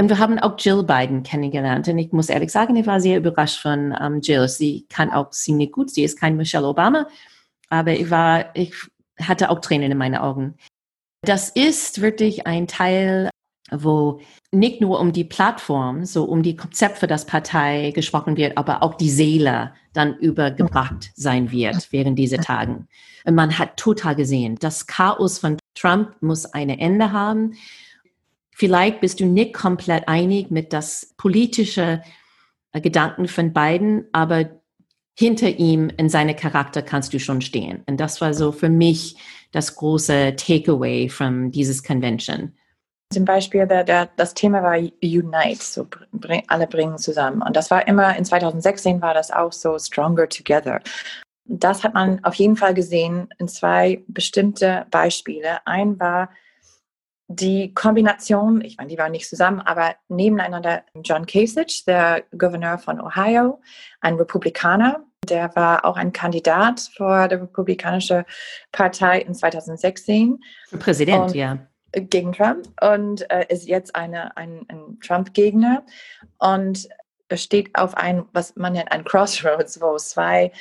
Und 0.00 0.08
wir 0.08 0.18
haben 0.18 0.38
auch 0.38 0.56
Jill 0.58 0.82
Biden 0.82 1.22
kennengelernt. 1.22 1.86
Und 1.88 1.98
ich 1.98 2.12
muss 2.12 2.28
ehrlich 2.28 2.50
sagen, 2.50 2.74
ich 2.76 2.86
war 2.86 3.00
sehr 3.00 3.18
überrascht 3.18 3.60
von 3.60 3.94
ähm, 4.00 4.20
Jill. 4.20 4.48
Sie 4.48 4.86
kann 4.88 5.10
auch 5.10 5.30
ziemlich 5.30 5.70
gut. 5.72 5.90
Sie 5.90 6.02
ist 6.02 6.18
kein 6.18 6.36
Michelle 6.36 6.66
Obama, 6.66 7.06
aber 7.68 7.92
ich 7.92 8.10
war, 8.10 8.46
ich 8.56 8.72
hatte 9.22 9.50
auch 9.50 9.60
Tränen 9.60 9.92
in 9.92 9.98
meinen 9.98 10.16
Augen. 10.16 10.54
Das 11.22 11.50
ist 11.50 12.00
wirklich 12.00 12.46
ein 12.46 12.66
Teil, 12.66 13.30
wo 13.70 14.20
nicht 14.52 14.80
nur 14.80 14.98
um 14.98 15.12
die 15.12 15.24
Plattform, 15.24 16.04
so 16.04 16.24
um 16.24 16.42
die 16.42 16.56
Konzept 16.56 16.98
für 16.98 17.06
das 17.06 17.26
Partei 17.26 17.92
gesprochen 17.94 18.36
wird, 18.36 18.56
aber 18.56 18.82
auch 18.82 18.94
die 18.94 19.10
Seele 19.10 19.72
dann 19.92 20.16
übergebracht 20.16 21.10
sein 21.14 21.50
wird 21.52 21.92
während 21.92 22.18
dieser 22.18 22.38
Tagen. 22.38 22.88
Und 23.24 23.34
man 23.34 23.58
hat 23.58 23.76
total 23.76 24.16
gesehen, 24.16 24.56
das 24.60 24.86
Chaos 24.86 25.38
von 25.38 25.58
Trump 25.74 26.16
muss 26.20 26.46
ein 26.46 26.70
Ende 26.70 27.12
haben. 27.12 27.54
Vielleicht 28.50 29.00
bist 29.00 29.20
du 29.20 29.26
nicht 29.26 29.54
komplett 29.54 30.08
einig 30.08 30.50
mit 30.50 30.72
das 30.72 31.14
politische 31.16 32.02
äh, 32.72 32.80
Gedanken 32.80 33.28
von 33.28 33.52
Biden, 33.52 34.06
aber 34.12 34.59
hinter 35.20 35.48
ihm 35.50 35.90
in 35.98 36.08
seinem 36.08 36.34
Charakter 36.34 36.80
kannst 36.80 37.12
du 37.12 37.20
schon 37.20 37.42
stehen. 37.42 37.82
Und 37.86 38.00
das 38.00 38.22
war 38.22 38.32
so 38.32 38.52
für 38.52 38.70
mich 38.70 39.16
das 39.52 39.76
große 39.76 40.34
Takeaway 40.34 41.10
von 41.10 41.50
dieses 41.50 41.84
Convention. 41.84 42.56
Zum 43.12 43.26
Beispiel, 43.26 43.66
der, 43.66 43.84
der, 43.84 44.08
das 44.16 44.32
Thema 44.32 44.62
war 44.62 44.78
Unite, 44.78 45.62
so 45.62 45.86
bring, 46.10 46.42
alle 46.46 46.66
bringen 46.66 46.96
zusammen. 46.96 47.42
Und 47.42 47.54
das 47.54 47.70
war 47.70 47.86
immer, 47.86 48.16
in 48.16 48.24
2016 48.24 49.02
war 49.02 49.12
das 49.12 49.30
auch 49.30 49.52
so 49.52 49.78
Stronger 49.78 50.26
Together. 50.26 50.80
Das 51.44 51.84
hat 51.84 51.92
man 51.92 52.24
auf 52.24 52.36
jeden 52.36 52.56
Fall 52.56 52.72
gesehen 52.72 53.28
in 53.38 53.46
zwei 53.46 54.02
bestimmte 54.06 54.86
Beispiele. 54.90 55.58
Ein 55.66 56.00
war 56.00 56.30
die 57.28 57.74
Kombination, 57.74 58.62
ich 58.62 58.78
meine, 58.78 58.88
die 58.88 58.96
waren 58.96 59.12
nicht 59.12 59.28
zusammen, 59.28 59.60
aber 59.60 59.96
nebeneinander 60.08 60.82
John 61.04 61.26
Kasich, 61.26 61.84
der 61.84 62.24
Gouverneur 62.36 62.78
von 62.78 63.00
Ohio, 63.02 63.60
ein 64.00 64.14
Republikaner, 64.14 65.04
der 65.30 65.54
war 65.56 65.84
auch 65.84 65.96
ein 65.96 66.12
Kandidat 66.12 66.80
für 66.80 67.28
die 67.28 67.36
Republikanische 67.36 68.24
Partei 68.72 69.20
in 69.20 69.34
2016 69.34 70.40
Präsident, 70.78 71.22
Und- 71.26 71.34
ja. 71.34 71.58
gegen 71.92 72.32
Trump 72.32 72.66
und 72.80 73.30
äh, 73.30 73.46
ist 73.48 73.68
jetzt 73.68 73.94
eine, 73.94 74.36
ein, 74.36 74.66
ein 74.68 74.98
Trump-Gegner 75.00 75.84
und 76.38 76.88
steht 77.34 77.70
auf 77.76 77.96
ein, 77.96 78.24
was 78.32 78.56
man 78.56 78.72
nennt, 78.72 78.92
ein 78.92 79.04
Crossroads, 79.04 79.80
wo 79.80 79.96
zwei 79.96 80.52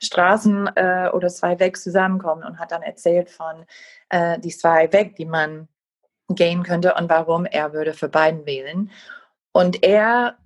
Straßen 0.00 0.68
äh, 0.76 1.10
oder 1.12 1.28
zwei 1.28 1.58
Wege 1.58 1.78
zusammenkommen 1.78 2.44
und 2.44 2.58
hat 2.58 2.70
dann 2.72 2.82
erzählt 2.82 3.30
von 3.30 3.64
äh, 4.10 4.38
die 4.38 4.50
zwei 4.50 4.92
Wege, 4.92 5.14
die 5.14 5.24
man 5.24 5.68
gehen 6.28 6.62
könnte 6.62 6.94
und 6.94 7.08
warum 7.08 7.46
er 7.46 7.72
würde 7.72 7.94
für 7.94 8.08
Biden 8.08 8.46
wählen. 8.46 8.90
Und 9.52 9.82
er 9.82 10.36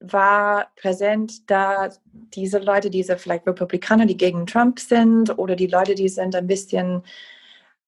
war 0.00 0.68
präsent, 0.76 1.50
da 1.50 1.90
diese 2.34 2.58
Leute, 2.58 2.90
diese 2.90 3.16
vielleicht 3.16 3.46
Republikaner, 3.46 4.06
die 4.06 4.16
gegen 4.16 4.46
Trump 4.46 4.78
sind 4.78 5.36
oder 5.38 5.56
die 5.56 5.66
Leute, 5.66 5.94
die 5.94 6.08
sind 6.08 6.34
ein 6.36 6.46
bisschen 6.46 7.02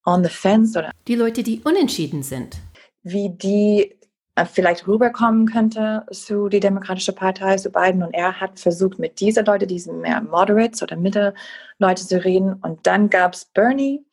on 0.04 0.24
the 0.24 0.30
fence 0.30 0.76
oder 0.76 0.90
Die 1.06 1.14
Leute, 1.14 1.42
die 1.42 1.60
unentschieden 1.64 2.22
sind. 2.22 2.56
wie 3.02 3.30
die 3.30 3.96
äh, 4.34 4.44
vielleicht 4.44 4.86
rüberkommen 4.86 5.46
könnte 5.46 6.04
zu 6.12 6.48
die 6.48 6.60
Demokratische 6.60 7.12
Partei, 7.12 7.56
zu 7.56 7.70
Biden. 7.70 8.02
Und 8.02 8.12
er 8.12 8.40
hat 8.40 8.58
versucht, 8.60 8.98
mit 8.98 9.20
diesen 9.20 9.44
Leuten, 9.44 9.68
diesen 9.68 10.00
mehr 10.00 10.20
Moderates 10.22 10.82
oder 10.82 10.96
Mitte-Leute 10.96 12.06
zu 12.06 12.24
reden. 12.24 12.54
Und 12.54 12.86
dann 12.86 13.10
gab 13.10 13.34
es 13.34 13.44
Bernie 13.46 14.04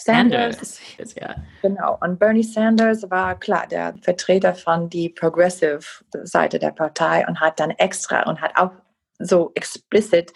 Sanders. 0.00 0.56
Sanders. 0.56 1.14
Ja. 1.16 1.34
Genau. 1.60 1.98
Und 2.00 2.18
Bernie 2.20 2.44
Sanders 2.44 3.10
war 3.10 3.38
klar 3.38 3.66
der 3.66 3.94
Vertreter 4.00 4.54
von 4.54 4.88
die 4.88 5.08
Progressive-Seite 5.08 6.60
der 6.60 6.70
Partei 6.70 7.26
und 7.26 7.40
hat 7.40 7.58
dann 7.58 7.72
extra 7.72 8.22
und 8.28 8.40
hat 8.40 8.52
auch 8.56 8.70
so 9.18 9.50
explicit 9.56 10.32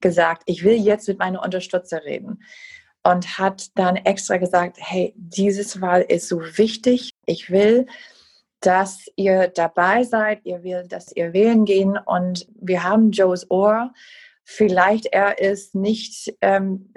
gesagt, 0.00 0.42
ich 0.44 0.62
will 0.64 0.76
jetzt 0.76 1.08
mit 1.08 1.18
meinen 1.18 1.38
Unterstützer 1.38 2.04
reden. 2.04 2.42
Und 3.02 3.38
hat 3.38 3.68
dann 3.76 3.94
extra 3.94 4.36
gesagt, 4.36 4.78
hey, 4.80 5.14
dieses 5.16 5.80
Wahl 5.80 6.02
ist 6.02 6.28
so 6.28 6.40
wichtig. 6.40 7.10
Ich 7.24 7.50
will, 7.50 7.86
dass 8.60 9.06
ihr 9.14 9.46
dabei 9.46 10.02
seid. 10.02 10.44
Ihr 10.44 10.64
will, 10.64 10.88
dass 10.88 11.12
ihr 11.14 11.32
wählen 11.32 11.64
gehen. 11.64 11.96
Und 12.04 12.48
wir 12.60 12.82
haben 12.82 13.12
Joes 13.12 13.48
Ohr. 13.48 13.94
Vielleicht 14.42 15.06
er 15.06 15.38
ist 15.38 15.76
nicht 15.76 16.34
ähm, 16.40 16.92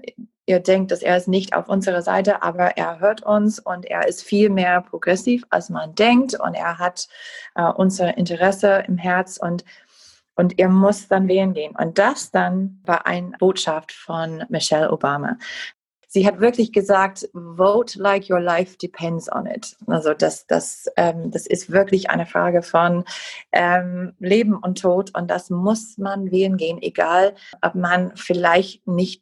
ihr 0.49 0.59
denkt, 0.59 0.91
dass 0.91 1.01
er 1.01 1.15
ist 1.15 1.27
nicht 1.27 1.53
auf 1.55 1.69
unserer 1.69 2.01
Seite, 2.01 2.41
aber 2.41 2.75
er 2.75 2.99
hört 2.99 3.21
uns 3.21 3.59
und 3.59 3.85
er 3.85 4.07
ist 4.07 4.23
viel 4.23 4.49
mehr 4.49 4.81
progressiv, 4.81 5.43
als 5.51 5.69
man 5.69 5.93
denkt 5.95 6.37
und 6.37 6.55
er 6.55 6.79
hat 6.79 7.07
äh, 7.55 7.63
unser 7.63 8.17
Interesse 8.17 8.83
im 8.87 8.97
Herz 8.97 9.37
und 9.37 9.63
und 10.35 10.57
er 10.57 10.69
muss 10.69 11.09
dann 11.09 11.27
wählen 11.27 11.53
gehen. 11.53 11.75
Und 11.75 11.97
das 11.97 12.31
dann 12.31 12.79
war 12.85 13.05
eine 13.05 13.31
Botschaft 13.39 13.91
von 13.91 14.45
Michelle 14.47 14.89
Obama. 14.89 15.37
Sie 16.07 16.25
hat 16.25 16.39
wirklich 16.39 16.71
gesagt, 16.71 17.29
vote 17.33 17.99
like 17.99 18.29
your 18.29 18.39
life 18.39 18.77
depends 18.77 19.29
on 19.31 19.45
it. 19.45 19.75
Also 19.85 20.13
das, 20.13 20.47
das, 20.47 20.87
ähm, 20.95 21.29
das 21.29 21.45
ist 21.45 21.71
wirklich 21.71 22.09
eine 22.09 22.25
Frage 22.25 22.61
von 22.61 23.03
ähm, 23.51 24.13
Leben 24.19 24.55
und 24.55 24.81
Tod 24.81 25.13
und 25.15 25.29
das 25.29 25.49
muss 25.49 25.97
man 25.97 26.31
wählen 26.31 26.55
gehen, 26.55 26.81
egal 26.81 27.35
ob 27.61 27.75
man 27.75 28.15
vielleicht 28.15 28.87
nicht 28.87 29.21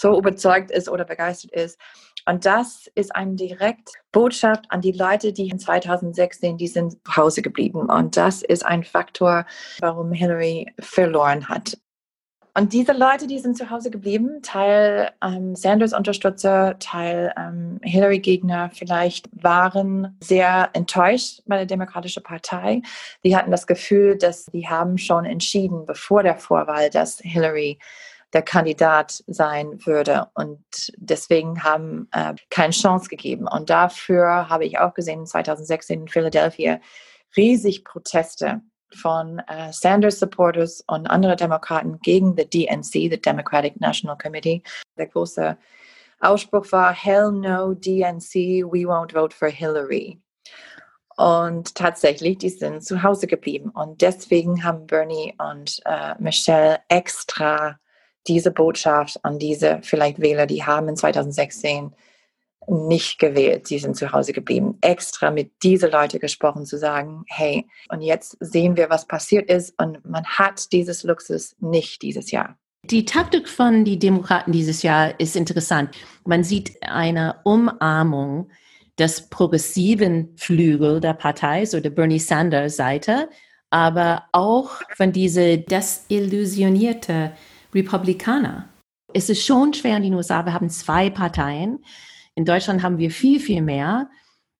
so 0.00 0.18
überzeugt 0.18 0.70
ist 0.70 0.88
oder 0.88 1.04
begeistert 1.04 1.52
ist. 1.52 1.78
Und 2.26 2.46
das 2.46 2.88
ist 2.94 3.14
eine 3.16 3.34
direkte 3.34 3.92
Botschaft 4.12 4.64
an 4.68 4.80
die 4.80 4.92
Leute, 4.92 5.32
die 5.32 5.48
in 5.48 5.58
2016, 5.58 6.56
die 6.56 6.68
sind 6.68 6.92
zu 6.92 7.16
Hause 7.16 7.42
geblieben. 7.42 7.90
Und 7.90 8.16
das 8.16 8.42
ist 8.42 8.64
ein 8.64 8.84
Faktor, 8.84 9.44
warum 9.80 10.12
Hillary 10.12 10.72
verloren 10.78 11.48
hat. 11.48 11.76
Und 12.54 12.74
diese 12.74 12.92
Leute, 12.92 13.26
die 13.26 13.38
sind 13.38 13.56
zu 13.56 13.70
Hause 13.70 13.90
geblieben, 13.90 14.42
Teil 14.42 15.10
ähm, 15.24 15.56
Sanders-Unterstützer, 15.56 16.78
Teil 16.78 17.32
ähm, 17.38 17.80
Hillary-Gegner 17.82 18.70
vielleicht, 18.74 19.30
waren 19.32 20.18
sehr 20.20 20.68
enttäuscht 20.74 21.40
bei 21.46 21.56
der 21.56 21.66
Demokratischen 21.66 22.22
Partei. 22.22 22.82
Die 23.24 23.34
hatten 23.34 23.50
das 23.50 23.66
Gefühl, 23.66 24.18
dass 24.18 24.46
die 24.46 24.68
haben 24.68 24.98
schon 24.98 25.24
entschieden, 25.24 25.86
bevor 25.86 26.22
der 26.22 26.36
Vorwahl, 26.36 26.90
dass 26.90 27.20
Hillary 27.20 27.78
der 28.32 28.42
Kandidat 28.42 29.22
sein 29.26 29.84
würde. 29.84 30.28
Und 30.34 30.92
deswegen 30.96 31.62
haben 31.62 32.08
äh, 32.12 32.34
keine 32.50 32.72
Chance 32.72 33.08
gegeben. 33.08 33.46
Und 33.46 33.70
dafür 33.70 34.48
habe 34.48 34.64
ich 34.64 34.78
auch 34.78 34.94
gesehen, 34.94 35.26
2016 35.26 36.02
in 36.02 36.08
Philadelphia, 36.08 36.80
riesig 37.36 37.84
Proteste 37.84 38.62
von 38.94 39.38
äh, 39.48 39.72
Sanders 39.72 40.18
Supporters 40.18 40.82
und 40.86 41.06
anderen 41.06 41.36
Demokraten 41.36 41.98
gegen 42.00 42.36
the 42.36 42.48
DNC, 42.48 43.10
the 43.10 43.20
Democratic 43.20 43.80
National 43.80 44.16
Committee. 44.16 44.62
Der 44.96 45.06
große 45.06 45.56
Ausspruch 46.20 46.70
war 46.72 46.92
Hell 46.92 47.32
no 47.32 47.74
DNC, 47.74 48.64
we 48.64 48.86
won't 48.86 49.12
vote 49.12 49.34
for 49.34 49.48
Hillary. 49.48 50.20
Und 51.16 51.74
tatsächlich, 51.74 52.38
die 52.38 52.48
sind 52.48 52.84
zu 52.84 53.02
Hause 53.02 53.26
geblieben. 53.26 53.70
Und 53.70 54.00
deswegen 54.00 54.64
haben 54.64 54.86
Bernie 54.86 55.34
und 55.38 55.80
äh, 55.84 56.14
Michelle 56.18 56.80
extra 56.88 57.78
diese 58.26 58.50
Botschaft 58.50 59.24
an 59.24 59.38
diese 59.38 59.80
vielleicht 59.82 60.20
Wähler, 60.20 60.46
die 60.46 60.64
haben 60.64 60.88
in 60.88 60.96
2016 60.96 61.92
nicht 62.68 63.18
gewählt, 63.18 63.66
sie 63.66 63.78
sind 63.78 63.96
zu 63.96 64.12
Hause 64.12 64.32
geblieben, 64.32 64.78
extra 64.80 65.30
mit 65.30 65.50
diesen 65.62 65.90
Leuten 65.90 66.20
gesprochen, 66.20 66.64
zu 66.64 66.78
sagen, 66.78 67.24
hey, 67.28 67.66
und 67.88 68.02
jetzt 68.02 68.36
sehen 68.40 68.76
wir, 68.76 68.88
was 68.88 69.06
passiert 69.06 69.50
ist 69.50 69.74
und 69.80 70.04
man 70.08 70.24
hat 70.24 70.72
dieses 70.72 71.02
Luxus 71.02 71.56
nicht 71.60 72.02
dieses 72.02 72.30
Jahr. 72.30 72.56
Die 72.84 73.04
Taktik 73.04 73.48
von 73.48 73.84
den 73.84 74.00
Demokraten 74.00 74.52
dieses 74.52 74.82
Jahr 74.82 75.18
ist 75.20 75.36
interessant. 75.36 75.90
Man 76.24 76.42
sieht 76.42 76.72
eine 76.82 77.36
Umarmung 77.44 78.50
des 78.98 79.28
progressiven 79.28 80.36
Flügel 80.36 81.00
der 81.00 81.14
Partei, 81.14 81.64
so 81.64 81.80
der 81.80 81.90
Bernie 81.90 82.18
Sanders 82.18 82.76
Seite, 82.76 83.28
aber 83.70 84.24
auch 84.32 84.82
von 84.96 85.12
diese 85.12 85.58
desillusionierte 85.58 87.32
Republikaner. 87.74 88.68
Es 89.14 89.28
ist 89.28 89.44
schon 89.44 89.74
schwer 89.74 89.96
in 89.96 90.04
den 90.04 90.14
USA. 90.14 90.44
Wir 90.44 90.54
haben 90.54 90.70
zwei 90.70 91.10
Parteien. 91.10 91.84
In 92.34 92.44
Deutschland 92.44 92.82
haben 92.82 92.98
wir 92.98 93.10
viel, 93.10 93.40
viel 93.40 93.62
mehr. 93.62 94.08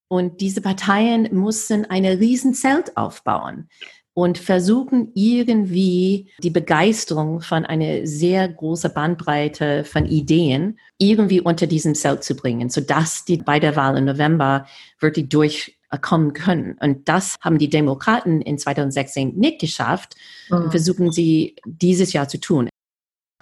Und 0.07 0.41
diese 0.41 0.61
Parteien 0.61 1.29
mussten 1.35 1.85
eine 1.85 2.19
riesen 2.19 2.53
Zelt 2.53 2.95
aufbauen 2.97 3.67
und 4.13 4.37
versuchen 4.37 5.11
irgendwie 5.15 6.31
die 6.43 6.51
Begeisterung 6.51 7.41
von 7.41 7.65
einer 7.65 8.05
sehr 8.05 8.47
großen 8.47 8.93
Bandbreite 8.93 9.83
von 9.83 10.05
Ideen 10.05 10.77
irgendwie 10.99 11.41
unter 11.41 11.65
diesem 11.65 11.95
Zelt 11.95 12.23
zu 12.23 12.35
bringen, 12.35 12.69
sodass 12.69 13.25
die 13.25 13.37
bei 13.37 13.59
der 13.59 13.75
Wahl 13.75 13.97
im 13.97 14.05
November 14.05 14.67
wirklich 14.99 15.29
durchkommen 15.29 16.33
können. 16.33 16.77
Und 16.79 17.09
das 17.09 17.37
haben 17.41 17.57
die 17.57 17.69
Demokraten 17.69 18.41
in 18.41 18.59
2016 18.59 19.35
nicht 19.35 19.59
geschafft 19.59 20.15
mhm. 20.49 20.57
und 20.57 20.69
versuchen 20.69 21.11
sie 21.11 21.55
dieses 21.65 22.13
Jahr 22.13 22.27
zu 22.27 22.39
tun. 22.39 22.69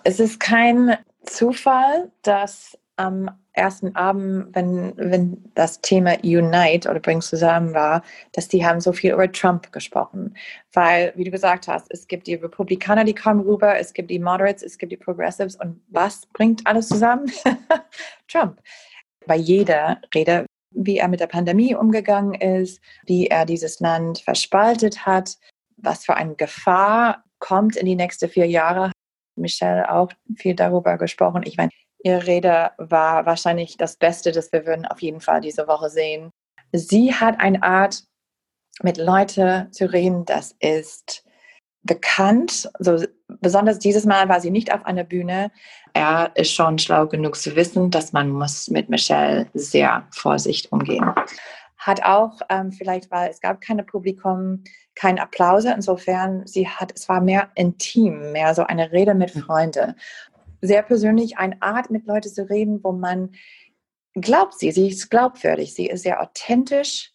Es 0.03 0.19
ist 0.19 0.39
kein 0.39 0.97
Zufall, 1.23 2.11
dass 2.23 2.77
am 2.95 3.29
ersten 3.53 3.95
Abend, 3.95 4.55
wenn, 4.55 4.93
wenn 4.95 5.51
das 5.55 5.81
Thema 5.81 6.17
Unite 6.23 6.89
oder 6.89 6.99
Bring 6.99 7.21
zusammen 7.21 7.73
war, 7.73 8.01
dass 8.31 8.47
die 8.47 8.65
haben 8.65 8.79
so 8.79 8.93
viel 8.93 9.11
über 9.11 9.31
Trump 9.31 9.71
gesprochen. 9.71 10.35
Weil, 10.71 11.11
wie 11.15 11.25
du 11.25 11.31
gesagt 11.31 11.67
hast, 11.67 11.87
es 11.89 12.07
gibt 12.07 12.27
die 12.27 12.35
Republikaner, 12.35 13.03
die 13.03 13.15
kommen 13.15 13.41
rüber, 13.41 13.77
es 13.77 13.93
gibt 13.93 14.09
die 14.09 14.19
Moderates, 14.19 14.63
es 14.63 14.77
gibt 14.77 14.91
die 14.91 14.97
Progressives 14.97 15.55
und 15.55 15.81
was 15.89 16.25
bringt 16.27 16.65
alles 16.65 16.87
zusammen? 16.87 17.29
Trump. 18.27 18.61
Bei 19.27 19.35
jeder 19.35 19.99
Rede, 20.15 20.45
wie 20.71 20.97
er 20.97 21.09
mit 21.09 21.19
der 21.19 21.27
Pandemie 21.27 21.75
umgegangen 21.75 22.33
ist, 22.33 22.79
wie 23.05 23.27
er 23.27 23.45
dieses 23.45 23.79
Land 23.81 24.19
verspaltet 24.19 25.05
hat, 25.05 25.37
was 25.77 26.05
für 26.05 26.15
eine 26.15 26.35
Gefahr 26.35 27.23
kommt 27.39 27.75
in 27.75 27.85
die 27.85 27.95
nächsten 27.95 28.29
vier 28.29 28.47
Jahre. 28.47 28.91
Michelle 29.35 29.91
auch 29.91 30.11
viel 30.35 30.55
darüber 30.55 30.97
gesprochen. 30.97 31.43
Ich 31.45 31.57
meine, 31.57 31.71
Ihre 32.03 32.25
Rede 32.25 32.71
war 32.77 33.25
wahrscheinlich 33.25 33.77
das 33.77 33.95
Beste, 33.95 34.31
das 34.31 34.51
wir 34.51 34.65
würden 34.65 34.85
auf 34.85 35.01
jeden 35.01 35.21
Fall 35.21 35.41
diese 35.41 35.67
Woche 35.67 35.89
sehen. 35.89 36.31
Sie 36.71 37.13
hat 37.13 37.39
eine 37.39 37.61
Art, 37.61 38.03
mit 38.81 38.97
Leuten 38.97 39.71
zu 39.71 39.91
reden, 39.91 40.25
das 40.25 40.55
ist 40.59 41.23
bekannt. 41.83 42.69
So, 42.79 43.03
besonders 43.27 43.79
dieses 43.79 44.05
Mal 44.05 44.29
war 44.29 44.39
sie 44.39 44.51
nicht 44.51 44.73
auf 44.73 44.85
einer 44.85 45.03
Bühne. 45.03 45.51
Er 45.93 46.31
ist 46.35 46.53
schon 46.53 46.79
schlau 46.79 47.07
genug 47.07 47.35
zu 47.35 47.55
wissen, 47.55 47.91
dass 47.91 48.13
man 48.13 48.29
muss 48.29 48.69
mit 48.69 48.89
Michelle 48.89 49.47
sehr 49.53 50.07
vorsichtig 50.11 50.71
umgehen. 50.71 51.11
Hat 51.81 52.03
auch 52.03 52.41
ähm, 52.49 52.71
vielleicht, 52.71 53.09
weil 53.11 53.29
es 53.29 53.41
gab 53.41 53.59
keine 53.59 53.83
Publikum, 53.83 54.63
kein 54.95 55.19
Applaus. 55.19 55.65
Insofern, 55.65 56.45
sie 56.45 56.67
hat, 56.67 56.93
es 56.95 57.09
war 57.09 57.21
mehr 57.21 57.49
intim, 57.55 58.31
mehr 58.31 58.53
so 58.53 58.63
eine 58.63 58.91
Rede 58.91 59.15
mit 59.15 59.35
mhm. 59.35 59.41
Freunden 59.41 59.95
sehr 60.61 60.83
persönlich 60.83 61.37
eine 61.37 61.61
Art, 61.61 61.89
mit 61.89 62.05
Leuten 62.05 62.29
zu 62.29 62.49
reden, 62.49 62.83
wo 62.83 62.91
man 62.91 63.31
glaubt 64.13 64.59
sie, 64.59 64.71
sie 64.71 64.89
ist 64.89 65.09
glaubwürdig, 65.09 65.73
sie 65.73 65.87
ist 65.87 66.03
sehr 66.03 66.21
authentisch 66.21 67.11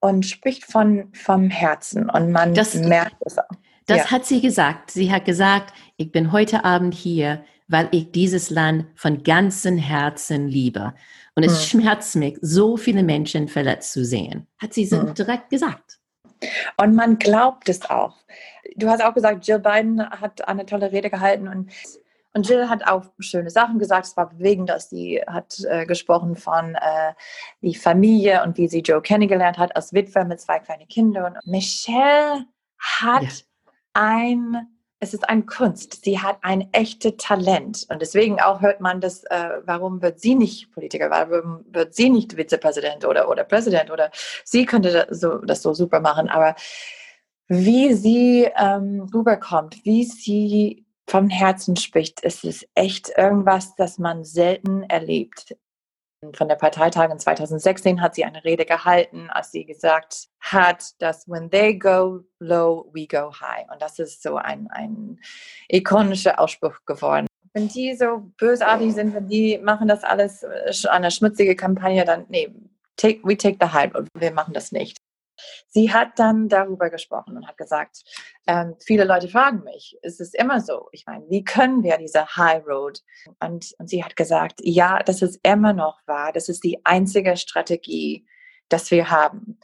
und 0.00 0.24
spricht 0.24 0.64
von, 0.64 1.12
vom 1.12 1.50
Herzen 1.50 2.08
und 2.08 2.30
man 2.30 2.54
das, 2.54 2.74
merkt 2.74 3.16
es 3.20 3.38
auch. 3.38 3.44
Das 3.86 3.98
ja. 3.98 4.10
hat 4.10 4.26
sie 4.26 4.40
gesagt. 4.40 4.90
Sie 4.90 5.12
hat 5.12 5.24
gesagt, 5.24 5.72
ich 5.96 6.10
bin 6.10 6.32
heute 6.32 6.64
Abend 6.64 6.94
hier, 6.94 7.44
weil 7.68 7.88
ich 7.92 8.12
dieses 8.12 8.50
Land 8.50 8.86
von 8.94 9.22
ganzem 9.22 9.78
Herzen 9.78 10.48
liebe. 10.48 10.94
Und 11.36 11.44
es 11.44 11.60
hm. 11.60 11.80
schmerzt 11.80 12.16
mich, 12.16 12.38
so 12.40 12.76
viele 12.76 13.02
Menschen 13.02 13.46
verletzt 13.46 13.92
zu 13.92 14.04
sehen. 14.04 14.46
Hat 14.58 14.74
sie 14.74 14.86
hm. 14.86 15.14
direkt 15.14 15.50
gesagt. 15.50 15.98
Und 16.76 16.94
man 16.94 17.18
glaubt 17.18 17.68
es 17.68 17.88
auch. 17.88 18.16
Du 18.76 18.88
hast 18.88 19.02
auch 19.02 19.14
gesagt, 19.14 19.46
Jill 19.46 19.58
Biden 19.58 20.08
hat 20.08 20.46
eine 20.48 20.66
tolle 20.66 20.92
Rede 20.92 21.10
gehalten 21.10 21.48
und 21.48 21.70
und 22.36 22.46
Jill 22.46 22.68
hat 22.68 22.86
auch 22.86 23.04
schöne 23.18 23.48
Sachen 23.48 23.78
gesagt. 23.78 24.08
Es 24.08 24.16
war 24.18 24.28
bewegend, 24.28 24.68
dass 24.68 24.90
sie 24.90 25.22
hat 25.26 25.58
äh, 25.70 25.86
gesprochen 25.86 26.36
von 26.36 26.74
äh, 26.74 27.14
die 27.62 27.74
Familie 27.74 28.42
und 28.42 28.58
wie 28.58 28.68
sie 28.68 28.80
Joe 28.80 29.00
kennengelernt 29.00 29.56
hat 29.56 29.74
als 29.74 29.94
Witwe 29.94 30.26
mit 30.26 30.38
zwei 30.38 30.58
kleinen 30.58 30.86
Kindern. 30.86 31.36
Und 31.36 31.46
Michelle 31.46 32.44
hat 32.78 33.22
ja. 33.22 33.30
ein, 33.94 34.68
es 34.98 35.12
ist 35.12 35.28
eine 35.28 35.44
Kunst. 35.44 36.04
Sie 36.04 36.18
hat 36.20 36.38
ein 36.42 36.68
echtes 36.72 37.14
Talent. 37.18 37.86
Und 37.90 38.00
deswegen 38.00 38.40
auch 38.40 38.60
hört 38.60 38.80
man 38.80 39.00
das, 39.00 39.24
äh, 39.24 39.60
warum 39.64 40.00
wird 40.02 40.20
sie 40.20 40.34
nicht 40.34 40.72
Politiker, 40.72 41.10
warum 41.10 41.64
wird 41.70 41.94
sie 41.94 42.08
nicht 42.08 42.36
Vizepräsident 42.36 43.04
oder, 43.04 43.28
oder 43.28 43.44
Präsident 43.44 43.90
oder 43.90 44.10
sie 44.44 44.64
könnte 44.64 44.92
das 44.92 45.20
so, 45.20 45.38
das 45.38 45.62
so 45.62 45.74
super 45.74 46.00
machen. 46.00 46.28
Aber 46.28 46.54
wie 47.48 47.92
sie 47.92 48.50
ähm, 48.56 49.08
rüberkommt, 49.14 49.84
wie 49.84 50.04
sie 50.04 50.86
vom 51.06 51.28
Herzen 51.28 51.76
spricht, 51.76 52.20
ist 52.20 52.44
es 52.44 52.66
echt 52.74 53.10
irgendwas, 53.16 53.74
das 53.76 53.98
man 53.98 54.24
selten 54.24 54.82
erlebt. 54.84 55.56
Von 56.34 56.48
der 56.48 56.56
Parteitag 56.56 57.10
in 57.10 57.18
2016 57.18 58.00
hat 58.00 58.14
sie 58.14 58.24
eine 58.24 58.42
Rede 58.42 58.64
gehalten, 58.64 59.28
als 59.30 59.52
sie 59.52 59.64
gesagt 59.64 60.28
hat, 60.40 60.92
dass 60.98 61.28
when 61.28 61.50
they 61.50 61.78
go 61.78 62.20
low, 62.38 62.90
we 62.92 63.06
go 63.06 63.30
high. 63.32 63.68
Und 63.70 63.82
das 63.82 63.98
ist 63.98 64.22
so 64.22 64.36
ein, 64.36 64.68
ein 64.70 65.20
ikonischer 65.68 66.40
Ausspruch 66.40 66.84
geworden. 66.86 67.26
Wenn 67.52 67.68
die 67.68 67.94
so 67.94 68.30
bösartig 68.38 68.94
sind, 68.94 69.14
wenn 69.14 69.28
die 69.28 69.58
machen 69.58 69.88
das 69.88 70.04
alles 70.04 70.42
äh, 70.42 70.88
eine 70.88 71.10
schmutzige 71.10 71.54
Kampagne, 71.54 72.04
dann 72.04 72.26
nee, 72.28 72.54
take, 72.96 73.20
we 73.22 73.36
take 73.36 73.58
the 73.60 73.72
hype 73.72 73.94
und 73.94 74.08
wir 74.14 74.32
machen 74.32 74.54
das 74.54 74.72
nicht. 74.72 74.98
Sie 75.68 75.92
hat 75.92 76.18
dann 76.18 76.48
darüber 76.48 76.90
gesprochen 76.90 77.36
und 77.36 77.46
hat 77.46 77.56
gesagt, 77.56 78.02
ähm, 78.46 78.74
viele 78.80 79.04
Leute 79.04 79.28
fragen 79.28 79.62
mich, 79.64 79.98
ist 80.02 80.20
es 80.20 80.34
immer 80.34 80.60
so? 80.60 80.88
Ich 80.92 81.06
meine, 81.06 81.24
wie 81.28 81.44
können 81.44 81.82
wir 81.82 81.98
diese 81.98 82.26
High 82.36 82.64
Road? 82.66 83.00
Und, 83.40 83.74
und 83.78 83.88
sie 83.88 84.04
hat 84.04 84.16
gesagt, 84.16 84.60
ja, 84.62 85.02
das 85.02 85.22
ist 85.22 85.38
immer 85.42 85.72
noch 85.72 85.98
wahr. 86.06 86.32
Das 86.32 86.48
ist 86.48 86.64
die 86.64 86.84
einzige 86.84 87.36
Strategie, 87.36 88.26
dass 88.68 88.90
wir 88.90 89.10
haben. 89.10 89.58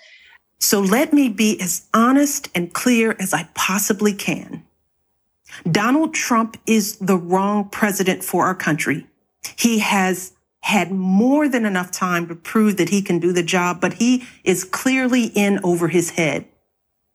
So 0.59 0.81
let 0.81 1.13
me 1.13 1.29
be 1.29 1.59
as 1.61 1.89
honest 1.93 2.49
and 2.55 2.73
clear 2.73 3.17
as 3.19 3.33
I 3.33 3.47
possibly 3.55 4.15
can. 4.15 4.63
Donald 5.71 6.15
Trump 6.15 6.57
is 6.67 6.99
the 6.99 7.17
wrong 7.17 7.69
president 7.71 8.25
for 8.25 8.47
our 8.47 8.55
country. 8.55 9.07
He 9.57 9.81
has 9.81 10.33
had 10.63 10.91
more 10.91 11.49
than 11.49 11.67
enough 11.67 11.91
time 11.91 12.27
to 12.29 12.35
prove 12.35 12.77
that 12.77 12.89
he 12.89 13.03
can 13.03 13.19
do 13.19 13.33
the 13.33 13.43
job, 13.43 13.81
but 13.81 13.95
he 13.95 14.25
is 14.45 14.65
clearly 14.65 15.27
in 15.35 15.61
over 15.63 15.89
his 15.89 16.11
head. 16.11 16.45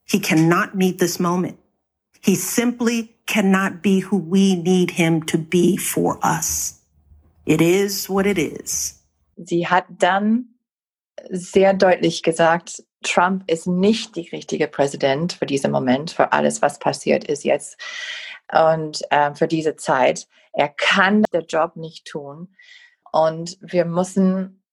He 0.05 0.19
cannot 0.19 0.75
meet 0.75 0.99
this 0.99 1.19
moment. 1.19 1.57
He 2.21 2.35
simply 2.35 3.15
cannot 3.25 3.81
be 3.81 3.99
who 3.99 4.17
we 4.17 4.55
need 4.55 4.91
him 4.91 5.23
to 5.23 5.37
be 5.37 5.77
for 5.77 6.19
us. 6.23 6.79
It 7.45 7.61
is 7.61 8.09
what 8.09 8.25
it 8.25 8.37
is. 8.37 9.01
Sie 9.43 9.67
hat 9.67 9.85
dann 9.89 10.45
sehr 11.29 11.73
deutlich 11.73 12.23
gesagt, 12.23 12.83
Trump 13.03 13.43
ist 13.47 13.67
nicht 13.67 14.15
die 14.15 14.27
richtige 14.29 14.67
Präsident 14.67 15.33
für 15.33 15.45
diesen 15.45 15.71
Moment, 15.71 16.11
für 16.11 16.33
alles, 16.33 16.61
was 16.61 16.79
passiert 16.79 17.23
ist 17.25 17.43
jetzt. 17.43 17.77
und 18.51 19.01
äh, 19.09 19.33
für 19.33 19.47
diese 19.47 19.75
Zeit. 19.75 20.27
Er 20.53 20.69
kann 20.69 21.23
den 21.33 21.45
Job 21.47 21.75
nicht 21.75 22.05
tun 22.05 22.49
und 23.11 23.57
wir 23.61 23.85
müssen 23.85 24.63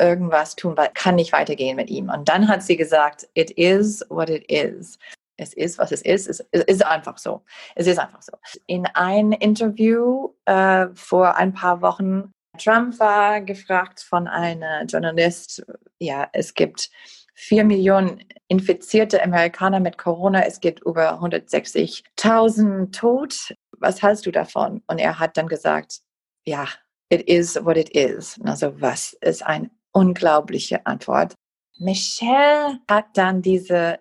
irgendwas 0.00 0.56
tun, 0.56 0.76
weil 0.76 0.90
kann 0.92 1.14
nicht 1.14 1.32
weitergehen 1.32 1.76
mit 1.76 1.90
ihm. 1.90 2.08
Und 2.08 2.28
dann 2.28 2.48
hat 2.48 2.62
sie 2.62 2.76
gesagt, 2.76 3.28
it 3.34 3.50
is 3.52 4.04
what 4.08 4.28
it 4.28 4.44
is. 4.50 4.98
Es 5.36 5.52
ist, 5.52 5.78
was 5.78 5.90
es 5.92 6.02
ist. 6.02 6.28
Es 6.28 6.62
ist 6.64 6.84
einfach 6.84 7.18
so. 7.18 7.42
Es 7.74 7.86
ist 7.86 7.98
einfach 7.98 8.22
so. 8.22 8.32
In 8.66 8.86
einem 8.86 9.32
Interview 9.32 10.30
äh, 10.44 10.86
vor 10.94 11.36
ein 11.36 11.52
paar 11.52 11.80
Wochen, 11.80 12.30
Trump 12.58 13.00
war 13.00 13.40
gefragt 13.40 14.00
von 14.00 14.28
einem 14.28 14.86
Journalist, 14.86 15.64
ja, 15.98 16.28
es 16.32 16.54
gibt 16.54 16.90
vier 17.34 17.64
Millionen 17.64 18.22
infizierte 18.46 19.22
Amerikaner 19.22 19.80
mit 19.80 19.98
Corona. 19.98 20.44
Es 20.44 20.60
gibt 20.60 20.80
über 20.84 21.20
160.000 21.20 22.92
tot. 22.92 23.54
Was 23.78 24.02
hältst 24.02 24.26
du 24.26 24.30
davon? 24.30 24.82
Und 24.86 24.98
er 24.98 25.18
hat 25.18 25.36
dann 25.36 25.48
gesagt, 25.48 26.00
ja, 26.46 26.68
it 27.14 27.28
is 27.28 27.56
what 27.56 27.76
it 27.76 27.90
is. 27.90 28.38
Also 28.44 28.80
was 28.80 29.14
ist 29.20 29.44
eine 29.44 29.70
unglaubliche 29.92 30.84
Antwort. 30.86 31.34
Michelle 31.78 32.78
hat 32.88 33.06
dann 33.14 33.42
diesen 33.42 33.96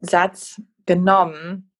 Satz 0.00 0.60
genommen 0.86 1.70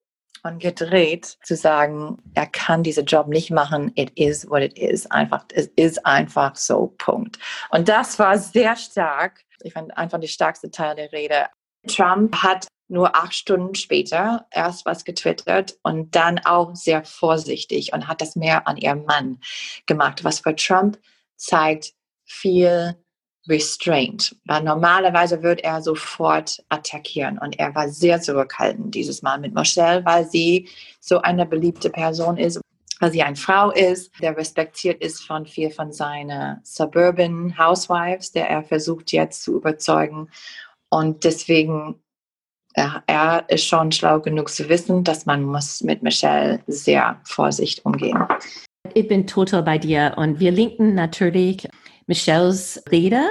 und 0.43 0.59
gedreht, 0.61 1.39
zu 1.43 1.57
sagen, 1.57 2.19
er 2.35 2.47
kann 2.47 2.83
diesen 2.83 3.07
Job 3.07 3.29
nicht 3.29 3.51
machen. 3.51 3.93
It 3.95 4.13
is 4.15 4.49
what 4.49 4.63
it 4.63 4.79
is. 4.79 5.11
Einfach, 5.11 5.45
es 5.55 5.69
ist 5.77 6.05
einfach 6.05 6.57
so. 6.57 6.95
Punkt. 6.99 7.39
Und 7.71 7.89
das 7.89 8.19
war 8.19 8.37
sehr 8.39 8.77
stark 8.77 9.45
ich 9.65 9.73
fand 9.73 9.97
einfach 9.97 10.21
die 10.21 10.29
stärkste 10.29 10.71
Teil 10.71 10.95
der 10.95 11.11
Rede. 11.13 11.49
Trump 11.89 12.37
hat 12.37 12.69
nur 12.95 13.15
acht 13.15 13.35
Stunden 13.35 13.75
später 13.75 14.47
erst 14.51 14.87
was 14.87 15.05
getwittert 15.05 15.77
und 15.83 16.15
dann 16.15 16.39
auch 16.39 16.75
sehr 16.75 17.05
vorsichtig 17.05 17.93
und 17.93 18.09
hat 18.09 18.21
das 18.21 18.37
mehr 18.37 18.67
an 18.67 18.79
ihrem 18.79 19.05
Mann 19.05 19.39
gemacht, 19.87 20.25
was 20.25 20.41
für 20.41 20.57
Trump 20.57 20.99
zeigt 21.37 21.93
viel 22.25 22.97
Restraint. 23.47 24.35
Weil 24.47 24.63
normalerweise 24.63 25.43
wird 25.43 25.63
er 25.63 25.83
sofort 25.83 26.65
attackieren 26.71 27.39
und 27.39 27.59
er 27.59 27.75
war 27.75 27.91
sehr 27.91 28.23
zurückhaltend 28.23 28.95
dieses 28.95 29.21
Mal 29.21 29.39
mit 29.39 29.55
Michelle, 29.55 30.05
weil 30.07 30.27
sie 30.27 30.69
so 31.01 31.21
eine 31.21 31.45
beliebte 31.45 31.91
Person 31.91 32.39
ist 32.39 32.61
weil 33.01 33.13
sie 33.13 33.23
eine 33.23 33.37
Frau 33.37 33.71
ist, 33.71 34.13
der 34.23 34.37
respektiert 34.37 35.03
ist 35.03 35.27
von 35.27 35.47
viel 35.47 35.71
von 35.71 35.93
seinen 35.93 36.61
Suburban 36.63 37.59
Housewives, 37.59 38.33
der 38.33 38.49
er 38.49 38.63
versucht 38.63 39.13
jetzt 39.13 39.43
zu 39.43 39.57
überzeugen. 39.57 40.31
Und 40.89 41.25
deswegen, 41.25 42.03
er 42.75 43.45
ist 43.49 43.67
schon 43.67 43.93
schlau 43.93 44.21
genug 44.21 44.49
zu 44.49 44.69
wissen, 44.69 45.05
dass 45.05 45.27
man 45.27 45.43
muss 45.43 45.83
mit 45.83 46.03
Michelle 46.03 46.61
sehr 46.67 47.21
vorsichtig 47.25 47.85
umgehen. 47.85 48.19
Ich 48.95 49.09
bin 49.09 49.27
total 49.27 49.63
bei 49.63 49.79
dir 49.79 50.15
und 50.17 50.41
wir 50.41 50.51
linken 50.51 50.95
natürlich 50.95 51.69
Michelles 52.07 52.83
Rede 52.91 53.23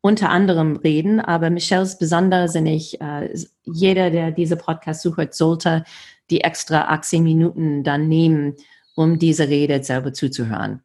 unter 0.00 0.30
anderem 0.30 0.76
reden, 0.76 1.20
aber 1.20 1.50
Michelles 1.50 1.98
besonders 1.98 2.52
sind 2.52 2.66
ich, 2.66 3.00
äh, 3.00 3.34
jeder, 3.64 4.10
der 4.10 4.30
diese 4.30 4.56
Podcast 4.56 5.02
sucht, 5.02 5.34
sollte 5.34 5.84
die 6.30 6.42
extra 6.42 6.88
18 6.88 7.22
Minuten 7.22 7.82
dann 7.82 8.08
nehmen, 8.08 8.54
um 8.94 9.18
diese 9.18 9.48
Rede 9.48 9.82
selber 9.82 10.12
zuzuhören. 10.12 10.82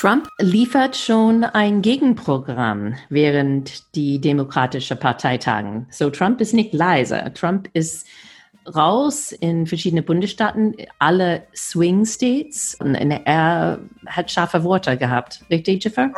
Trump 0.00 0.30
liefert 0.38 0.96
schon 0.96 1.44
ein 1.44 1.82
Gegenprogramm 1.82 2.94
während 3.10 3.94
die 3.94 4.18
Demokratische 4.18 4.96
Parteitagen. 4.96 5.88
So 5.90 6.08
Trump 6.08 6.40
ist 6.40 6.54
nicht 6.54 6.72
leise. 6.72 7.30
Trump 7.34 7.68
ist 7.74 8.06
raus 8.74 9.30
in 9.30 9.66
verschiedene 9.66 10.02
Bundesstaaten, 10.02 10.74
alle 10.98 11.42
Swing 11.54 12.06
States. 12.06 12.78
Und 12.80 12.94
er 12.94 13.78
hat 14.06 14.30
scharfe 14.30 14.64
Worte 14.64 14.96
gehabt. 14.96 15.44
Richtig, 15.50 15.84
Jennifer? 15.84 16.10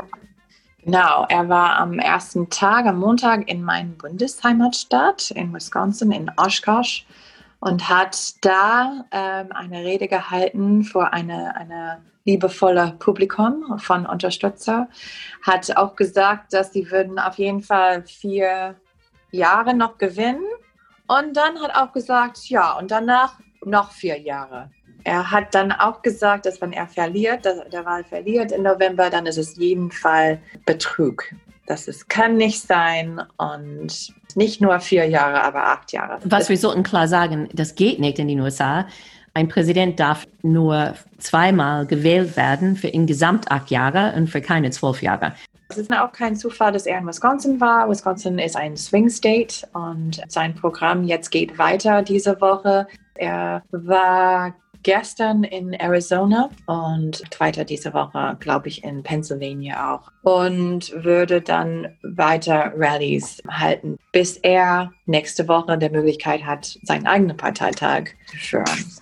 Genau, 0.84 1.26
er 1.28 1.48
war 1.48 1.80
am 1.80 1.98
ersten 1.98 2.50
Tag, 2.50 2.86
am 2.86 3.00
Montag 3.00 3.50
in 3.50 3.64
meiner 3.64 3.90
Bundesheimatstadt 3.94 5.32
in 5.32 5.52
Wisconsin, 5.52 6.12
in 6.12 6.30
Oshkosh, 6.36 7.04
und 7.58 7.88
hat 7.88 8.44
da 8.44 9.06
ähm, 9.10 9.48
eine 9.50 9.78
Rede 9.78 10.06
gehalten 10.06 10.84
vor 10.84 11.12
einer 11.12 11.56
eine 11.56 12.11
liebevolle 12.24 12.96
Publikum 12.98 13.78
von 13.78 14.06
Unterstützer, 14.06 14.88
hat 15.42 15.76
auch 15.76 15.96
gesagt, 15.96 16.52
dass 16.52 16.72
sie 16.72 16.90
würden 16.90 17.18
auf 17.18 17.38
jeden 17.38 17.62
Fall 17.62 18.04
vier 18.04 18.76
Jahre 19.30 19.74
noch 19.74 19.98
gewinnen. 19.98 20.44
Und 21.08 21.36
dann 21.36 21.60
hat 21.60 21.74
auch 21.74 21.92
gesagt, 21.92 22.48
ja, 22.48 22.72
und 22.78 22.90
danach 22.90 23.38
noch 23.64 23.92
vier 23.92 24.18
Jahre. 24.20 24.70
Er 25.04 25.30
hat 25.30 25.54
dann 25.54 25.72
auch 25.72 26.02
gesagt, 26.02 26.46
dass 26.46 26.60
wenn 26.60 26.72
er 26.72 26.86
verliert, 26.86 27.44
dass 27.44 27.58
der 27.70 27.84
Wahl 27.84 28.04
verliert 28.04 28.52
im 28.52 28.62
November, 28.62 29.10
dann 29.10 29.26
ist 29.26 29.38
es 29.38 29.56
jeden 29.56 29.90
Fall 29.90 30.40
Betrug. 30.64 31.24
Das 31.66 31.88
ist, 31.88 32.08
kann 32.08 32.36
nicht 32.36 32.60
sein 32.60 33.20
und 33.36 34.12
nicht 34.36 34.60
nur 34.60 34.78
vier 34.80 35.06
Jahre, 35.06 35.42
aber 35.42 35.66
acht 35.66 35.92
Jahre. 35.92 36.18
Was 36.24 36.48
wir 36.48 36.56
sollten 36.58 36.82
klar 36.82 37.08
sagen, 37.08 37.48
das 37.52 37.74
geht 37.74 37.98
nicht 37.98 38.18
in 38.18 38.28
den 38.28 38.40
USA. 38.40 38.86
Ein 39.34 39.48
Präsident 39.48 39.98
darf 39.98 40.26
nur 40.42 40.94
zweimal 41.18 41.86
gewählt 41.86 42.36
werden 42.36 42.76
für 42.76 42.88
insgesamt 42.88 43.50
acht 43.50 43.70
Jahre 43.70 44.12
und 44.16 44.28
für 44.28 44.42
keine 44.42 44.70
zwölf 44.70 45.02
Jahre. 45.02 45.32
Es 45.70 45.78
ist 45.78 45.90
auch 45.90 46.12
kein 46.12 46.36
Zufall, 46.36 46.72
dass 46.72 46.84
er 46.84 46.98
in 46.98 47.06
Wisconsin 47.06 47.58
war. 47.58 47.88
Wisconsin 47.88 48.38
ist 48.38 48.56
ein 48.56 48.76
Swing 48.76 49.08
State 49.08 49.66
und 49.72 50.20
sein 50.28 50.54
Programm 50.54 51.04
jetzt 51.04 51.30
geht 51.30 51.58
weiter 51.58 52.02
diese 52.02 52.38
Woche. 52.42 52.86
Er 53.14 53.62
war 53.70 54.54
gestern 54.82 55.44
in 55.44 55.72
Arizona 55.72 56.50
und 56.66 57.22
weiter 57.38 57.64
diese 57.64 57.94
Woche, 57.94 58.36
glaube 58.40 58.68
ich, 58.68 58.84
in 58.84 59.02
Pennsylvania 59.02 59.94
auch. 59.94 60.10
Und 60.22 60.92
würde 61.04 61.40
dann 61.40 61.96
weiter 62.02 62.72
Rallyes 62.76 63.40
halten, 63.48 63.98
bis 64.12 64.36
er 64.38 64.92
nächste 65.06 65.48
Woche 65.48 65.78
die 65.78 65.88
Möglichkeit 65.88 66.44
hat, 66.44 66.78
seinen 66.82 67.06
eigenen 67.06 67.36
Parteitag 67.36 68.10
zu 68.26 68.36
führen. 68.36 68.92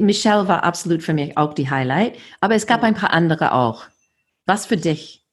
Michelle 0.00 0.48
war 0.48 0.64
absolut 0.64 1.02
für 1.02 1.14
mich 1.14 1.36
auch 1.36 1.54
die 1.54 1.70
Highlight, 1.70 2.18
aber 2.40 2.54
es 2.54 2.66
gab 2.66 2.82
ein 2.82 2.94
paar 2.94 3.12
andere 3.12 3.52
auch. 3.52 3.84
Was 4.46 4.66
für 4.66 4.76
dich? 4.76 5.24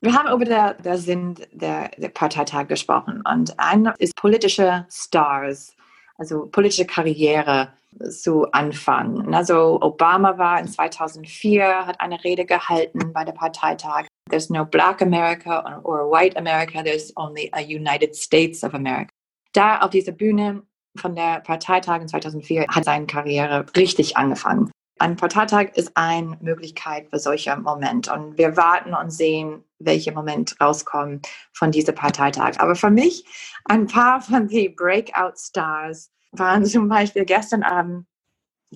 Wir 0.00 0.14
haben 0.14 0.32
über 0.32 0.44
der, 0.44 0.74
der 0.74 0.96
Sinn 0.96 1.34
der, 1.52 1.90
der 1.98 2.08
Parteitag 2.08 2.68
gesprochen 2.68 3.22
und 3.30 3.58
einer 3.58 3.94
ist 3.98 4.16
politische 4.16 4.86
Stars, 4.90 5.74
also 6.16 6.46
politische 6.46 6.86
Karriere 6.86 7.72
zu 8.08 8.50
anfangen. 8.52 9.34
Also 9.34 9.78
Obama 9.82 10.38
war 10.38 10.58
in 10.58 10.68
2004, 10.68 11.86
hat 11.86 12.00
eine 12.00 12.22
Rede 12.24 12.46
gehalten 12.46 13.12
bei 13.12 13.24
der 13.24 13.32
Parteitag. 13.32 14.06
There's 14.30 14.48
no 14.48 14.64
Black 14.64 15.02
America 15.02 15.80
or, 15.84 15.84
or 15.84 16.10
White 16.10 16.38
America, 16.38 16.82
there's 16.82 17.12
only 17.16 17.50
a 17.52 17.60
United 17.60 18.14
States 18.14 18.62
of 18.64 18.74
America. 18.74 19.10
Da 19.52 19.80
auf 19.80 19.90
dieser 19.90 20.12
Bühne 20.12 20.62
von 20.96 21.14
der 21.14 21.40
Parteitag 21.40 22.00
in 22.00 22.08
2004 22.08 22.66
hat 22.68 22.84
seine 22.84 23.06
Karriere 23.06 23.66
richtig 23.76 24.16
angefangen. 24.16 24.70
Ein 24.98 25.16
Parteitag 25.16 25.70
ist 25.76 25.92
eine 25.94 26.36
Möglichkeit 26.42 27.08
für 27.08 27.18
solche 27.18 27.56
Momente 27.56 28.12
und 28.12 28.36
wir 28.36 28.56
warten 28.58 28.92
und 28.92 29.10
sehen, 29.10 29.64
welche 29.78 30.12
Momente 30.12 30.54
rauskommen 30.60 31.22
von 31.54 31.70
diesem 31.72 31.94
Parteitag. 31.94 32.58
Aber 32.58 32.74
für 32.74 32.90
mich, 32.90 33.24
ein 33.64 33.86
paar 33.86 34.20
von 34.20 34.48
den 34.48 34.76
Breakout-Stars 34.76 36.10
waren 36.32 36.66
zum 36.66 36.88
Beispiel 36.88 37.24
gestern 37.24 37.62
Abend 37.62 38.06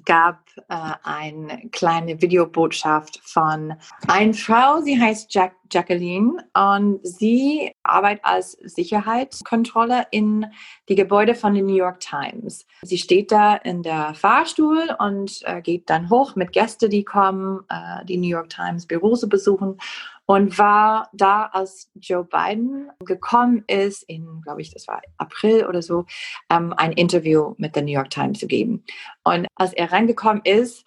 gab 0.05 0.41
äh, 0.69 0.93
eine 1.03 1.69
kleine 1.71 2.21
Videobotschaft 2.21 3.21
von 3.23 3.75
einer 4.09 4.35
Frau, 4.35 4.81
sie 4.81 5.01
heißt 5.01 5.33
Jack 5.33 5.55
Jacqueline 5.73 6.45
und 6.55 7.01
sie 7.03 7.73
arbeitet 7.83 8.25
als 8.25 8.53
Sicherheitskontrolle 8.53 10.07
in 10.11 10.47
die 10.89 10.95
Gebäude 10.95 11.35
von 11.35 11.55
den 11.55 11.67
New 11.67 11.75
York 11.75 12.01
Times. 12.01 12.67
Sie 12.83 12.99
steht 12.99 13.33
da 13.33 13.57
in 13.57 13.83
der 13.83 14.15
Fahrstuhl 14.15 14.95
und 14.99 15.41
äh, 15.45 15.61
geht 15.63 15.91
dann 15.91 16.11
hoch 16.11 16.37
mit 16.37 16.53
Gästen, 16.53 16.91
die 16.91 17.05
kommen, 17.05 17.65
äh, 17.69 18.05
die 18.05 18.19
New 18.19 18.29
York 18.29 18.51
Times 18.51 18.87
Büros 18.87 19.29
besuchen 19.29 19.79
und 20.27 20.59
war 20.59 21.11
da, 21.13 21.47
als 21.47 21.91
Joe 21.95 22.25
Biden 22.25 22.91
gekommen 23.01 23.65
ist, 23.67 24.03
in, 24.05 24.41
glaube 24.43 24.63
ich, 24.63 24.73
das 24.73 24.89
war 24.89 25.03
April 25.19 25.67
oder 25.67 25.83
so, 25.83 26.07
ähm, 26.51 26.73
ein 26.77 26.93
Interview 26.93 27.55
mit 27.59 27.77
der 27.77 27.83
New 27.83 27.93
York 27.93 28.11
Times 28.11 28.39
zu 28.39 28.47
geben. 28.47 28.85
Und 29.23 29.47
als 29.57 29.73
er 29.75 29.93
reingekommen 29.93 30.43
ist, 30.45 30.85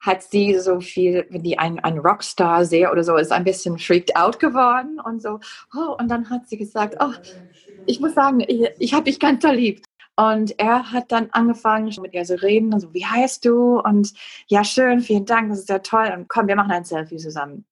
hat 0.00 0.22
sie 0.22 0.58
so 0.58 0.80
viel, 0.80 1.26
wenn 1.30 1.42
die 1.42 1.58
einen, 1.58 1.78
einen 1.78 1.98
Rockstar 1.98 2.66
sehe 2.66 2.90
oder 2.90 3.02
so, 3.02 3.16
ist 3.16 3.32
ein 3.32 3.44
bisschen 3.44 3.78
freaked 3.78 4.14
out 4.16 4.38
geworden 4.38 5.00
und 5.00 5.22
so. 5.22 5.40
Oh, 5.74 5.96
und 5.98 6.08
dann 6.08 6.28
hat 6.28 6.48
sie 6.48 6.58
gesagt, 6.58 6.96
oh, 7.00 7.12
ich 7.86 8.00
muss 8.00 8.14
sagen, 8.14 8.40
ich, 8.40 8.68
ich 8.78 8.92
habe 8.92 9.04
dich 9.04 9.18
ganz 9.18 9.42
lieb. 9.44 9.82
Und 10.16 10.58
er 10.60 10.92
hat 10.92 11.10
dann 11.10 11.30
angefangen, 11.32 11.92
mit 12.00 12.14
ihr 12.14 12.24
zu 12.24 12.40
reden 12.40 12.78
so, 12.78 12.92
wie 12.94 13.04
heißt 13.04 13.44
du? 13.44 13.80
Und 13.80 14.12
ja, 14.46 14.62
schön, 14.62 15.00
vielen 15.00 15.24
Dank, 15.24 15.50
das 15.50 15.60
ist 15.60 15.68
ja 15.68 15.80
toll. 15.80 16.12
Und 16.14 16.28
komm, 16.28 16.46
wir 16.46 16.56
machen 16.56 16.70
ein 16.70 16.84
Selfie 16.84 17.16
zusammen. 17.16 17.64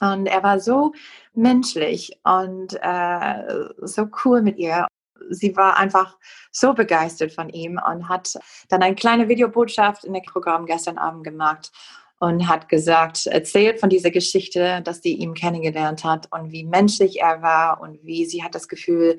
Und 0.00 0.26
er 0.26 0.42
war 0.42 0.60
so 0.60 0.92
menschlich 1.34 2.18
und 2.24 2.78
äh, 2.80 3.64
so 3.82 4.08
cool 4.24 4.42
mit 4.42 4.58
ihr. 4.58 4.86
Sie 5.30 5.56
war 5.56 5.76
einfach 5.76 6.16
so 6.52 6.74
begeistert 6.74 7.32
von 7.32 7.48
ihm 7.48 7.80
und 7.84 8.08
hat 8.08 8.38
dann 8.68 8.82
eine 8.82 8.94
kleine 8.94 9.28
Videobotschaft 9.28 10.04
in 10.04 10.12
dem 10.12 10.22
Programm 10.22 10.66
gestern 10.66 10.98
Abend 10.98 11.24
gemacht 11.24 11.72
und 12.18 12.48
hat 12.48 12.68
gesagt, 12.68 13.26
erzählt 13.26 13.78
von 13.78 13.90
dieser 13.90 14.10
Geschichte, 14.10 14.80
dass 14.82 15.02
sie 15.02 15.14
ihn 15.14 15.34
kennengelernt 15.34 16.04
hat 16.04 16.28
und 16.32 16.50
wie 16.50 16.64
menschlich 16.64 17.20
er 17.20 17.42
war 17.42 17.80
und 17.80 18.02
wie 18.04 18.24
sie 18.24 18.42
hat 18.42 18.54
das 18.54 18.68
Gefühl, 18.68 19.18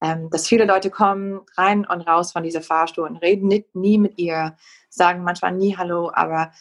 ähm, 0.00 0.30
dass 0.30 0.46
viele 0.46 0.64
Leute 0.64 0.90
kommen 0.90 1.40
rein 1.56 1.86
und 1.86 2.02
raus 2.02 2.32
von 2.32 2.42
dieser 2.42 2.62
Fahrstuhl 2.62 3.06
und 3.06 3.16
reden 3.16 3.48
nicht, 3.48 3.74
nie 3.74 3.98
mit 3.98 4.18
ihr, 4.18 4.56
sagen 4.88 5.24
manchmal 5.24 5.52
nie 5.52 5.76
Hallo, 5.76 6.10
aber 6.14 6.52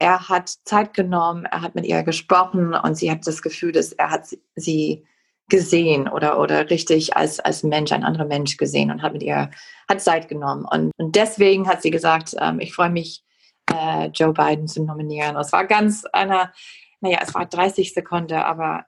er 0.00 0.28
hat 0.28 0.48
Zeit 0.64 0.94
genommen, 0.94 1.44
er 1.44 1.60
hat 1.60 1.74
mit 1.74 1.86
ihr 1.86 2.02
gesprochen 2.02 2.74
und 2.74 2.96
sie 2.96 3.10
hat 3.10 3.26
das 3.26 3.42
Gefühl, 3.42 3.70
dass 3.70 3.92
er 3.92 4.10
hat 4.10 4.24
sie 4.56 5.06
gesehen 5.48 6.08
oder, 6.08 6.40
oder 6.40 6.70
richtig 6.70 7.16
als, 7.16 7.38
als 7.38 7.62
Mensch, 7.62 7.92
ein 7.92 8.04
anderer 8.04 8.24
Mensch 8.24 8.56
gesehen 8.56 8.90
und 8.90 9.02
hat 9.02 9.12
mit 9.12 9.22
ihr, 9.22 9.50
hat 9.88 10.00
Zeit 10.00 10.28
genommen. 10.28 10.64
Und, 10.64 10.92
und 10.96 11.16
deswegen 11.16 11.68
hat 11.68 11.82
sie 11.82 11.90
gesagt, 11.90 12.34
ähm, 12.40 12.60
ich 12.60 12.72
freue 12.72 12.90
mich, 12.90 13.22
äh, 13.70 14.06
Joe 14.14 14.32
Biden 14.32 14.68
zu 14.68 14.82
nominieren. 14.82 15.36
Es 15.36 15.52
war 15.52 15.66
ganz 15.66 16.04
einer, 16.06 16.52
naja, 17.00 17.18
es 17.22 17.34
war 17.34 17.44
30 17.44 17.92
Sekunden, 17.92 18.34
aber 18.34 18.86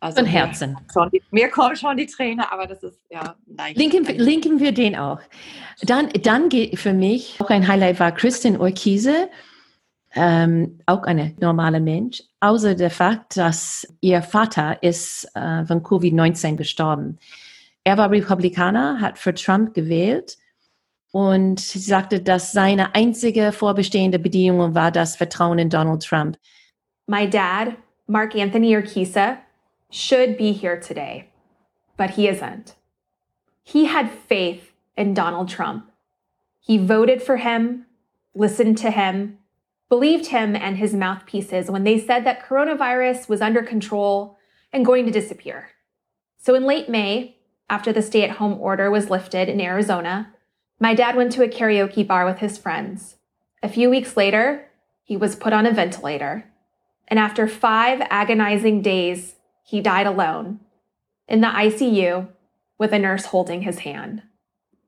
also 0.00 0.18
Von 0.18 0.26
Herzen. 0.26 0.72
Mir, 0.72 0.92
schon 0.92 1.10
die, 1.10 1.22
mir 1.32 1.48
kommen 1.48 1.76
schon 1.76 1.96
die 1.96 2.06
Tränen, 2.06 2.44
aber 2.48 2.66
das 2.66 2.82
ist 2.84 3.00
ja 3.10 3.34
leicht. 3.46 3.76
Linken, 3.76 4.04
linken 4.04 4.60
wir 4.60 4.70
den 4.70 4.96
auch. 4.96 5.20
Dann, 5.82 6.08
dann 6.22 6.48
geht 6.48 6.78
für 6.78 6.92
mich 6.92 7.36
auch 7.40 7.50
ein 7.50 7.66
Highlight 7.66 7.98
war 7.98 8.12
Kristin 8.12 8.60
Urquize, 8.60 9.28
ähm, 10.14 10.80
auch 10.86 11.02
eine 11.02 11.34
normale 11.40 11.80
Mensch, 11.80 12.22
außer 12.40 12.74
der 12.74 12.90
Fakt, 12.90 13.36
dass 13.36 13.86
ihr 14.00 14.22
Vater 14.22 14.82
ist 14.82 15.24
äh, 15.34 15.64
von 15.64 15.82
Covid-19 15.82 16.56
gestorben. 16.56 17.18
Er 17.84 17.96
war 17.98 18.10
Republikaner, 18.10 19.00
hat 19.00 19.18
für 19.18 19.34
Trump 19.34 19.74
gewählt 19.74 20.38
und 21.12 21.60
sagte, 21.60 22.20
dass 22.20 22.52
seine 22.52 22.94
einzige 22.94 23.52
vorbestehende 23.52 24.18
Bedingung 24.18 24.74
war 24.74 24.90
das 24.90 25.16
Vertrauen 25.16 25.58
in 25.58 25.70
Donald 25.70 26.02
Trump. 26.02 26.36
My 27.06 27.28
dad, 27.28 27.76
Mark 28.06 28.34
Anthony 28.34 28.76
Urquiza, 28.76 29.38
should 29.90 30.36
be 30.36 30.52
here 30.52 30.78
today, 30.78 31.26
but 31.96 32.10
he 32.10 32.28
isn't. 32.28 32.76
He 33.62 33.86
had 33.86 34.10
faith 34.28 34.72
in 34.96 35.14
Donald 35.14 35.48
Trump. 35.48 35.84
He 36.60 36.78
voted 36.78 37.22
for 37.22 37.36
him, 37.36 37.86
listened 38.34 38.76
to 38.78 38.90
him, 38.90 39.38
believed 39.88 40.26
him 40.26 40.54
and 40.54 40.76
his 40.76 40.94
mouthpieces 40.94 41.70
when 41.70 41.84
they 41.84 41.98
said 41.98 42.24
that 42.24 42.44
coronavirus 42.44 43.28
was 43.28 43.40
under 43.40 43.62
control 43.62 44.36
and 44.72 44.84
going 44.84 45.06
to 45.06 45.12
disappear. 45.12 45.70
So 46.38 46.54
in 46.54 46.64
late 46.64 46.88
May, 46.88 47.36
after 47.70 47.92
the 47.92 48.02
stay 48.02 48.22
at 48.22 48.36
home 48.36 48.58
order 48.60 48.90
was 48.90 49.10
lifted 49.10 49.48
in 49.48 49.60
Arizona, 49.60 50.32
my 50.80 50.94
dad 50.94 51.16
went 51.16 51.32
to 51.32 51.42
a 51.42 51.48
karaoke 51.48 52.06
bar 52.06 52.24
with 52.24 52.38
his 52.38 52.58
friends. 52.58 53.16
A 53.62 53.68
few 53.68 53.90
weeks 53.90 54.16
later, 54.16 54.68
he 55.02 55.16
was 55.16 55.36
put 55.36 55.52
on 55.52 55.66
a 55.66 55.72
ventilator. 55.72 56.44
And 57.08 57.18
after 57.18 57.48
five 57.48 58.00
agonizing 58.10 58.82
days, 58.82 59.36
he 59.64 59.80
died 59.80 60.06
alone 60.06 60.60
in 61.26 61.40
the 61.40 61.48
ICU 61.48 62.28
with 62.78 62.92
a 62.92 62.98
nurse 62.98 63.26
holding 63.26 63.62
his 63.62 63.80
hand. 63.80 64.22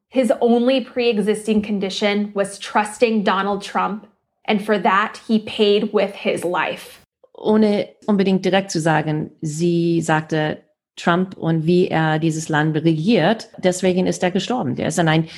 His 0.08 0.32
only 0.40 0.84
pre 0.84 1.08
existing 1.08 1.62
condition 1.62 2.32
was 2.34 2.58
trusting 2.58 3.24
Donald 3.24 3.62
Trump, 3.62 4.06
and 4.50 4.60
for 4.60 4.82
that, 4.82 5.20
he 5.26 5.38
paid 5.38 5.92
with 5.92 6.14
his 6.14 6.44
life. 6.44 6.98
Ohne 7.32 7.88
unbedingt 8.06 8.44
direkt 8.44 8.70
zu 8.70 8.80
sagen, 8.80 9.30
sie 9.40 10.02
sagte, 10.02 10.62
Trump 10.96 11.36
und 11.38 11.64
wie 11.64 11.88
er 11.88 12.18
dieses 12.18 12.48
Land 12.48 12.76
regiert, 12.76 13.48
deswegen 13.58 14.06
ist 14.06 14.22
er 14.22 14.30
gestorben. 14.30 14.74
Der 14.74 14.88
ist 14.88 14.98
an 14.98 15.08
ein 15.08 15.28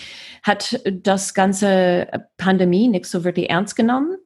hat 0.42 0.80
das 0.90 1.34
ganze 1.34 2.08
Pandemie 2.36 2.88
nicht 2.88 3.06
so 3.06 3.22
wirklich 3.22 3.48
ernst 3.48 3.76
genommen. 3.76 4.16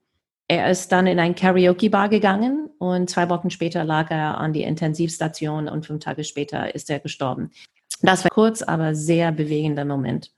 Er 0.49 0.71
ist 0.71 0.91
dann 0.93 1.07
in 1.07 1.19
ein 1.19 1.35
Karaoke-Bar 1.35 2.09
gegangen 2.09 2.71
und 2.79 3.11
zwei 3.11 3.29
Wochen 3.29 3.51
später 3.51 3.85
lag 3.85 4.11
er 4.11 4.39
an 4.39 4.53
die 4.53 4.63
Intensivstation 4.63 5.69
und 5.69 5.85
fünf 5.85 6.05
Tage 6.05 6.25
später 6.25 6.75
ist 6.75 6.89
er 6.89 7.01
gestorben. 7.01 7.51
Das 8.01 8.25
war 8.25 8.31
kurz, 8.31 8.63
aber 8.63 8.95
sehr 8.95 9.33
bewegender 9.33 9.85
Moment. 9.85 10.31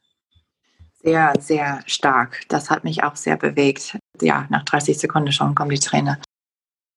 Sehr, 1.02 1.32
sehr 1.38 1.80
stark. 1.86 2.42
Das 2.48 2.70
hat 2.70 2.84
mich 2.84 3.04
auch 3.04 3.16
sehr 3.16 3.36
bewegt. 3.36 3.98
Ja, 4.20 4.46
nach 4.50 4.64
30 4.64 4.98
Sekunden 4.98 5.32
schon 5.32 5.54
kommt 5.54 5.72
die 5.72 5.78
Träne. 5.78 6.18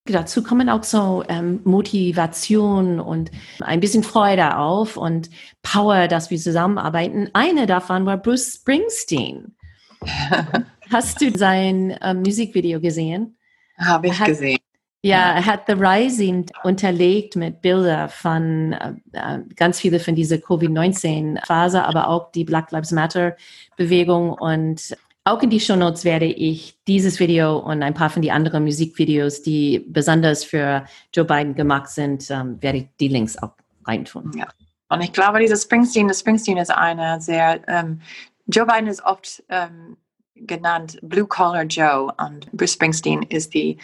Dazu 0.06 0.42
kommen 0.42 0.68
auch 0.68 0.84
so 0.84 1.24
ähm, 1.28 1.62
Motivation 1.64 3.00
und 3.00 3.30
ein 3.60 3.80
bisschen 3.80 4.04
Freude 4.04 4.58
auf 4.58 4.98
und 4.98 5.30
Power, 5.62 6.08
dass 6.08 6.32
wir 6.32 6.40
zusammenarbeiten. 6.40 7.30
Eine 7.34 7.68
davon 7.68 8.08
war 8.08 8.18
Bruce 8.18 8.56
Springsteen. 8.56 9.56
Hast 10.92 11.22
du 11.22 11.32
sein 11.38 11.96
ähm, 12.02 12.24
Musikvideo 12.24 12.82
gesehen? 12.82 13.38
Habe 13.78 14.08
ich 14.08 14.20
hat, 14.20 14.28
gesehen. 14.28 14.60
Ja, 15.04 15.34
er 15.34 15.46
hat 15.46 15.64
The 15.66 15.74
Rising 15.74 16.46
unterlegt 16.64 17.36
mit 17.36 17.62
Bilder 17.62 18.08
von 18.08 18.74
äh, 18.74 18.94
äh 19.14 19.40
ganz 19.56 19.80
viele 19.80 20.00
von 20.00 20.14
dieser 20.14 20.38
Covid-19-Phase, 20.38 21.84
aber 21.84 22.08
auch 22.08 22.32
die 22.32 22.44
Black 22.44 22.72
Lives 22.72 22.92
Matter-Bewegung 22.92 24.34
und 24.34 24.96
auch 25.24 25.42
in 25.44 25.52
die 25.52 25.60
Show 25.60 25.76
Notes 25.76 26.04
werde 26.04 26.26
ich 26.26 26.78
dieses 26.88 27.20
Video 27.20 27.58
und 27.58 27.84
ein 27.84 27.94
paar 27.94 28.10
von 28.10 28.22
den 28.22 28.32
anderen 28.32 28.64
Musikvideos, 28.64 29.44
die 29.44 29.86
besonders 29.88 30.44
für 30.44 30.86
Joe 31.14 31.26
Biden 31.26 31.54
gemacht 31.54 31.90
sind, 31.90 32.30
ähm, 32.32 32.62
werde 32.62 32.80
ich 32.80 32.88
die 33.00 33.08
Links 33.08 33.38
auch 33.38 33.52
reintun. 33.86 34.32
Ja. 34.36 34.48
Und 34.90 35.02
ich 35.02 35.14
glaube, 35.14 35.40
dieses 35.40 35.64
Springsteen, 35.64 36.08
das 36.08 36.20
Springsteen 36.20 36.58
ist 36.58 36.72
eine 36.72 37.22
sehr, 37.22 37.62
ähm, 37.68 38.02
Joe 38.48 38.66
Biden 38.66 38.88
ist 38.88 39.04
oft 39.06 39.44
ähm, 39.50 39.98
genannt 40.36 40.98
Blue 41.02 41.28
Collar 41.28 41.64
Joe 41.64 42.14
und 42.18 42.52
Bruce 42.52 42.74
Springsteen 42.74 43.24
ist 43.24 43.54
die 43.54 43.78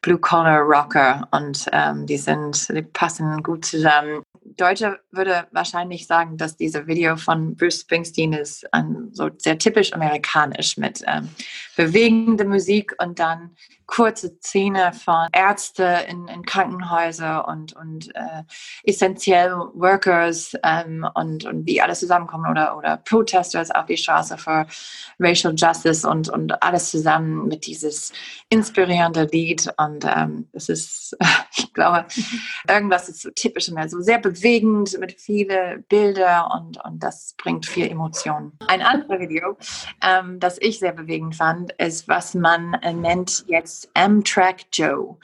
Blue 0.00 0.18
Collar 0.18 0.60
Rocker 0.60 1.26
und 1.30 1.66
ähm, 1.72 2.06
die 2.06 2.18
sind, 2.18 2.68
die 2.68 2.82
passen 2.82 3.42
gut 3.42 3.64
zusammen. 3.64 4.22
Deutsche 4.56 5.00
würde 5.10 5.46
wahrscheinlich 5.52 6.06
sagen, 6.06 6.36
dass 6.36 6.56
dieses 6.56 6.86
Video 6.86 7.16
von 7.16 7.56
Bruce 7.56 7.80
Springsteen 7.80 8.32
ist 8.32 8.66
um, 8.74 9.10
so 9.12 9.30
sehr 9.38 9.58
typisch 9.58 9.92
amerikanisch 9.92 10.76
mit 10.76 11.02
ähm, 11.06 11.28
bewegender 11.76 12.44
Musik 12.44 12.94
und 12.98 13.18
dann 13.18 13.56
kurze 13.90 14.38
Szene 14.40 14.92
von 14.92 15.26
Ärzte 15.32 16.06
in, 16.08 16.28
in 16.28 16.44
Krankenhäuser 16.44 17.46
und, 17.48 17.74
und 17.74 18.14
äh, 18.14 18.44
essentiell 18.84 19.50
Workers 19.74 20.52
ähm, 20.62 21.06
und, 21.14 21.44
und 21.44 21.66
wie 21.66 21.82
alles 21.82 21.98
zusammenkommt 21.98 22.48
oder, 22.48 22.76
oder 22.76 22.98
Protesters 22.98 23.72
auf 23.72 23.86
die 23.86 23.96
Straße 23.96 24.38
für 24.38 24.66
Racial 25.18 25.54
Justice 25.56 26.08
und, 26.08 26.28
und 26.28 26.62
alles 26.62 26.90
zusammen 26.92 27.48
mit 27.48 27.66
dieses 27.66 28.12
inspirierende 28.48 29.24
Lied. 29.24 29.68
Und 29.76 30.04
ähm, 30.04 30.48
es 30.52 30.68
ist, 30.68 31.16
ich 31.56 31.72
glaube, 31.74 32.06
irgendwas 32.68 33.08
ist 33.08 33.22
so 33.22 33.30
typisch 33.30 33.70
mehr, 33.70 33.88
so 33.88 34.00
sehr 34.00 34.18
bewegend 34.18 34.39
mit 34.98 35.20
vielen 35.20 35.82
Bildern 35.84 36.50
und, 36.52 36.84
und 36.84 37.02
das 37.02 37.34
bringt 37.36 37.66
viel 37.66 37.90
Emotionen. 37.90 38.52
Ein 38.66 38.82
anderes 38.82 39.20
Video, 39.20 39.56
ähm, 40.02 40.40
das 40.40 40.58
ich 40.60 40.78
sehr 40.78 40.92
bewegend 40.92 41.36
fand, 41.36 41.72
ist, 41.72 42.08
was 42.08 42.34
man 42.34 42.70
nennt 42.94 43.44
jetzt 43.48 43.90
Amtrak 43.94 44.60
Joe. 44.72 45.16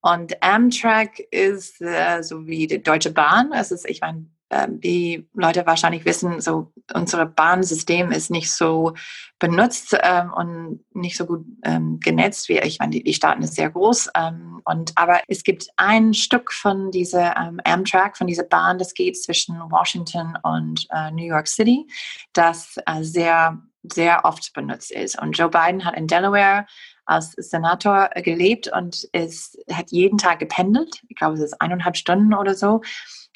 Und 0.00 0.42
Amtrak 0.42 1.18
ist 1.30 1.80
äh, 1.80 2.22
so 2.22 2.46
wie 2.46 2.66
die 2.66 2.82
Deutsche 2.82 3.10
Bahn. 3.10 3.52
Es 3.52 3.70
ist, 3.70 3.88
ich 3.88 4.02
meine, 4.02 4.18
äh, 4.18 4.33
die 4.68 5.28
Leute 5.34 5.66
wahrscheinlich 5.66 6.04
wissen, 6.04 6.40
so 6.40 6.72
unser 6.92 7.26
Bahnsystem 7.26 8.12
ist 8.12 8.30
nicht 8.30 8.52
so 8.52 8.94
benutzt 9.38 9.96
ähm, 10.02 10.32
und 10.32 10.84
nicht 10.94 11.16
so 11.16 11.26
gut 11.26 11.44
ähm, 11.64 12.00
genetzt 12.00 12.48
wie 12.48 12.58
ich 12.58 12.78
meine, 12.78 12.92
die, 12.92 13.02
die 13.02 13.14
Staaten 13.14 13.42
ist 13.42 13.54
sehr 13.54 13.70
groß. 13.70 14.10
Ähm, 14.16 14.60
und 14.64 14.92
aber 14.96 15.20
es 15.28 15.42
gibt 15.42 15.68
ein 15.76 16.14
Stück 16.14 16.52
von 16.52 16.90
dieser 16.90 17.36
ähm, 17.36 17.60
Amtrak, 17.64 18.16
von 18.16 18.26
dieser 18.26 18.44
Bahn, 18.44 18.78
das 18.78 18.94
geht 18.94 19.20
zwischen 19.20 19.58
Washington 19.70 20.36
und 20.42 20.86
äh, 20.90 21.10
New 21.10 21.24
York 21.24 21.48
City, 21.48 21.86
das 22.32 22.76
äh, 22.86 23.02
sehr 23.02 23.60
sehr 23.92 24.24
oft 24.24 24.52
benutzt 24.54 24.90
ist. 24.92 25.20
Und 25.20 25.36
Joe 25.36 25.50
Biden 25.50 25.84
hat 25.84 25.94
in 25.94 26.06
Delaware 26.06 26.64
als 27.06 27.32
Senator 27.32 28.08
gelebt 28.16 28.68
und 28.72 29.04
ist, 29.12 29.58
hat 29.70 29.90
jeden 29.90 30.18
Tag 30.18 30.38
gependelt. 30.38 31.02
Ich 31.08 31.16
glaube, 31.16 31.34
es 31.34 31.40
ist 31.40 31.60
eineinhalb 31.60 31.96
Stunden 31.96 32.32
oder 32.32 32.54
so. 32.54 32.80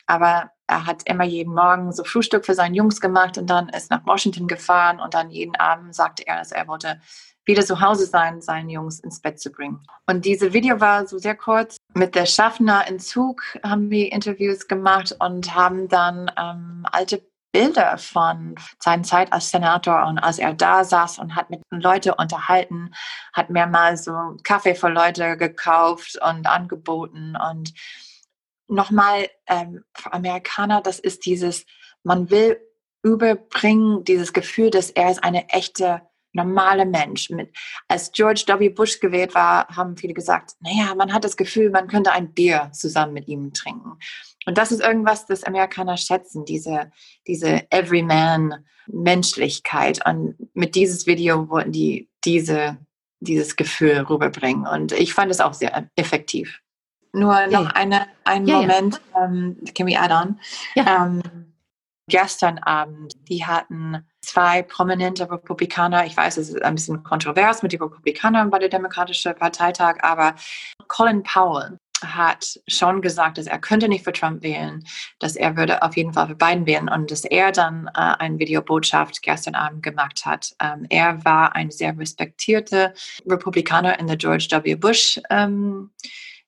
Aber 0.06 0.50
er 0.68 0.86
hat 0.86 1.02
immer 1.08 1.24
jeden 1.24 1.54
Morgen 1.54 1.92
so 1.92 2.04
Frühstück 2.04 2.44
für 2.44 2.54
seine 2.54 2.76
Jungs 2.76 3.00
gemacht 3.00 3.38
und 3.38 3.48
dann 3.48 3.68
ist 3.70 3.90
nach 3.90 4.06
Washington 4.06 4.46
gefahren 4.46 5.00
und 5.00 5.14
dann 5.14 5.30
jeden 5.30 5.56
Abend 5.56 5.94
sagte 5.94 6.26
er, 6.26 6.38
dass 6.38 6.52
er 6.52 6.68
wollte 6.68 7.00
wieder 7.46 7.64
zu 7.64 7.80
Hause 7.80 8.04
sein, 8.04 8.42
seinen 8.42 8.68
Jungs 8.68 9.00
ins 9.00 9.20
Bett 9.20 9.40
zu 9.40 9.50
bringen. 9.50 9.82
Und 10.06 10.26
diese 10.26 10.52
Video 10.52 10.80
war 10.80 11.06
so 11.06 11.16
sehr 11.16 11.34
kurz. 11.34 11.78
Mit 11.94 12.14
der 12.14 12.26
Schaffner 12.26 12.86
in 12.86 13.00
Zug 13.00 13.42
haben 13.64 13.90
wir 13.90 14.12
Interviews 14.12 14.68
gemacht 14.68 15.16
und 15.18 15.54
haben 15.54 15.88
dann 15.88 16.30
ähm, 16.36 16.84
alte 16.92 17.26
Bilder 17.50 17.96
von 17.96 18.54
seiner 18.78 19.04
Zeit 19.04 19.32
als 19.32 19.50
Senator 19.50 20.06
und 20.06 20.18
als 20.18 20.38
er 20.38 20.52
da 20.52 20.84
saß 20.84 21.18
und 21.18 21.34
hat 21.34 21.48
mit 21.48 21.62
Leuten 21.70 22.10
unterhalten, 22.10 22.90
hat 23.32 23.48
mehrmals 23.48 24.04
so 24.04 24.36
Kaffee 24.44 24.74
für 24.74 24.90
Leute 24.90 25.38
gekauft 25.38 26.18
und 26.22 26.46
angeboten 26.46 27.36
und 27.50 27.72
nochmal 28.68 29.28
ähm, 29.46 29.84
für 29.94 30.12
Amerikaner, 30.12 30.80
das 30.80 30.98
ist 30.98 31.26
dieses, 31.26 31.66
man 32.02 32.30
will 32.30 32.58
überbringen 33.02 34.04
dieses 34.04 34.32
Gefühl, 34.32 34.70
dass 34.70 34.90
er 34.90 35.10
ist 35.10 35.24
eine 35.24 35.48
echte 35.48 36.02
normale 36.32 36.86
Mensch. 36.86 37.30
Mit, 37.30 37.56
als 37.88 38.12
George 38.12 38.44
W. 38.46 38.68
Bush 38.68 39.00
gewählt 39.00 39.34
war, 39.34 39.66
haben 39.68 39.96
viele 39.96 40.14
gesagt, 40.14 40.52
naja, 40.60 40.94
man 40.94 41.12
hat 41.12 41.24
das 41.24 41.36
Gefühl, 41.36 41.70
man 41.70 41.88
könnte 41.88 42.12
ein 42.12 42.32
Bier 42.32 42.70
zusammen 42.72 43.14
mit 43.14 43.26
ihm 43.28 43.52
trinken. 43.52 43.98
Und 44.46 44.56
das 44.58 44.72
ist 44.72 44.80
irgendwas, 44.80 45.26
das 45.26 45.44
Amerikaner 45.44 45.96
schätzen, 45.96 46.44
diese, 46.44 46.90
diese 47.26 47.70
Everyman-Menschlichkeit. 47.70 50.04
Und 50.06 50.36
mit 50.54 50.74
dieses 50.74 51.06
Video 51.06 51.48
wollten 51.50 51.72
die 51.72 52.10
diese, 52.24 52.78
dieses 53.20 53.54
Gefühl 53.56 54.00
rüberbringen. 54.00 54.66
Und 54.66 54.92
ich 54.92 55.14
fand 55.14 55.30
es 55.30 55.40
auch 55.40 55.54
sehr 55.54 55.90
effektiv. 55.96 56.60
Nur 57.12 57.46
noch 57.46 57.64
ja. 57.64 57.70
eine, 57.74 58.06
einen 58.24 58.46
ja, 58.46 58.60
Moment, 58.60 59.00
ja. 59.14 59.24
Um, 59.24 59.56
can 59.74 59.86
we 59.86 59.98
add 59.98 60.12
on? 60.12 60.38
Ja. 60.74 61.04
Um, 61.04 61.22
gestern 62.08 62.58
Abend, 62.58 63.12
die 63.28 63.44
hatten 63.44 64.04
zwei 64.22 64.62
prominente 64.62 65.30
Republikaner. 65.30 66.06
Ich 66.06 66.16
weiß, 66.16 66.36
es 66.38 66.50
ist 66.50 66.62
ein 66.62 66.74
bisschen 66.74 67.02
kontrovers 67.02 67.62
mit 67.62 67.72
den 67.72 67.82
Republikanern 67.82 68.50
bei 68.50 68.58
der 68.58 68.68
Demokratischen 68.68 69.34
Parteitag, 69.34 69.96
aber 70.02 70.34
Colin 70.88 71.22
Powell 71.22 71.78
hat 72.04 72.60
schon 72.68 73.02
gesagt, 73.02 73.38
dass 73.38 73.46
er 73.46 73.58
könnte 73.58 73.88
nicht 73.88 74.04
für 74.04 74.12
Trump 74.12 74.42
wählen, 74.42 74.84
dass 75.18 75.36
er 75.36 75.56
würde 75.56 75.82
auf 75.82 75.96
jeden 75.96 76.12
Fall 76.12 76.28
für 76.28 76.34
Biden 76.36 76.66
wählen 76.66 76.88
und 76.88 77.10
dass 77.10 77.24
er 77.24 77.52
dann 77.52 77.88
äh, 77.88 78.14
eine 78.18 78.38
Videobotschaft 78.38 79.20
gestern 79.22 79.54
Abend 79.54 79.82
gemacht 79.82 80.24
hat. 80.24 80.54
Ähm, 80.60 80.86
er 80.90 81.24
war 81.24 81.56
ein 81.56 81.70
sehr 81.70 81.98
respektierter 81.98 82.94
Republikaner 83.26 83.98
in 83.98 84.06
der 84.06 84.16
George 84.16 84.46
W. 84.50 84.74
Bush 84.76 85.20
ähm, 85.30 85.90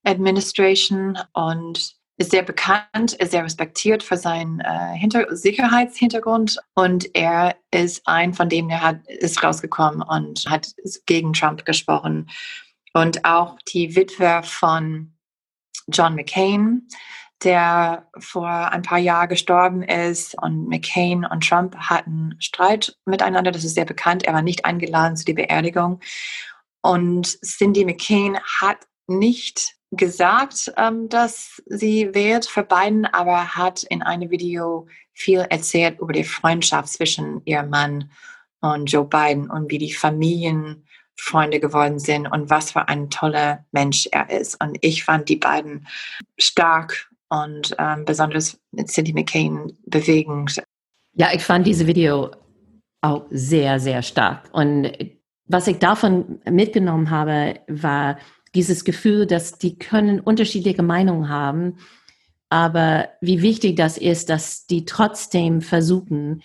Administration 0.05 1.19
und 1.33 1.95
ist 2.21 2.33
sehr 2.33 2.43
bekannt, 2.43 3.15
ist 3.15 3.31
sehr 3.31 3.45
respektiert 3.45 4.03
für 4.03 4.19
seinen 4.19 4.61
äh, 4.61 4.95
Hinter 4.95 5.35
Sicherheitshintergrund 5.35 6.59
und 6.75 7.15
er 7.15 7.57
ist 7.71 8.07
ein 8.07 8.35
von 8.35 8.51
dem, 8.51 8.69
der 8.69 8.83
hat, 8.83 9.07
ist 9.07 9.43
rausgekommen 9.43 10.03
und 10.03 10.45
hat 10.47 10.69
gegen 11.07 11.33
Trump 11.33 11.65
gesprochen. 11.65 12.29
Und 12.93 13.25
auch 13.25 13.57
die 13.73 13.97
Witwe 13.97 14.43
von 14.45 15.15
John 15.89 16.15
McCain, 16.15 16.89
der 17.43 18.07
vor 18.19 18.51
ein 18.51 18.83
paar 18.83 18.99
Jahren 18.99 19.31
gestorben 19.31 19.83
ist 19.83 20.37
und 20.43 20.69
McCain 20.69 21.25
und 21.25 21.49
Trump 21.49 21.75
hatten 21.77 22.35
Streit 22.39 22.99
miteinander, 23.07 23.51
das 23.51 23.65
ist 23.65 23.75
sehr 23.75 23.87
bekannt. 23.87 24.25
Er 24.25 24.35
war 24.35 24.43
nicht 24.43 24.67
eingeladen 24.67 25.17
zu 25.17 25.25
der 25.25 25.35
Beerdigung. 25.35 26.01
Und 26.83 27.41
Cindy 27.43 27.87
McCain 27.87 28.39
hat 28.61 28.79
nicht 29.07 29.80
gesagt, 29.93 30.73
ähm, 30.77 31.09
dass 31.09 31.63
sie 31.67 32.15
wählt 32.15 32.47
für 32.47 32.63
Biden, 32.63 33.07
aber 33.07 33.57
hat 33.57 33.83
in 33.85 34.03
einem 34.03 34.31
Video 34.31 34.87
viel 35.13 35.41
erzählt 35.51 35.99
über 36.01 36.13
die 36.13 36.25
Freundschaft 36.25 36.89
zwischen 36.89 37.43
ihrem 37.45 37.71
Mann 37.71 38.11
und 38.61 38.91
Joe 38.91 39.05
Biden 39.05 39.51
und 39.51 39.71
wie 39.71 39.79
die 39.79 39.93
Familienfreunde 39.93 41.61
geworden 41.61 41.99
sind 41.99 42.27
und 42.27 42.51
was 42.51 42.73
für 42.73 42.89
ein 42.89 43.11
toller 43.11 43.65
Mensch 43.73 44.09
er 44.13 44.31
ist. 44.31 44.61
Und 44.63 44.79
ich 44.81 45.05
fand 45.05 45.29
die 45.29 45.37
beiden 45.37 45.87
stark 46.39 47.11
und 47.29 47.75
ähm, 47.79 48.05
besonders 48.05 48.59
mit 48.71 48.89
Cindy 48.89 49.13
McCain 49.13 49.77
bewegend. 49.87 50.63
Ja, 51.15 51.29
ich 51.33 51.43
fand 51.43 51.67
diese 51.67 51.87
Video 51.87 52.31
auch 53.01 53.25
sehr, 53.31 53.81
sehr 53.81 54.03
stark. 54.03 54.49
Und 54.53 54.93
was 55.47 55.67
ich 55.67 55.79
davon 55.79 56.41
mitgenommen 56.49 57.11
habe, 57.11 57.61
war, 57.67 58.19
dieses 58.55 58.85
Gefühl, 58.85 59.27
dass 59.27 59.59
die 59.59 59.79
können 59.79 60.21
unterschiedliche 60.21 60.83
Meinungen 60.83 61.29
haben, 61.29 61.77
aber 62.49 63.11
wie 63.21 63.43
wichtig 63.43 63.77
das 63.77 63.97
ist, 63.97 64.29
dass 64.29 64.67
die 64.67 64.85
trotzdem 64.85 65.63
versuchen, 65.63 66.43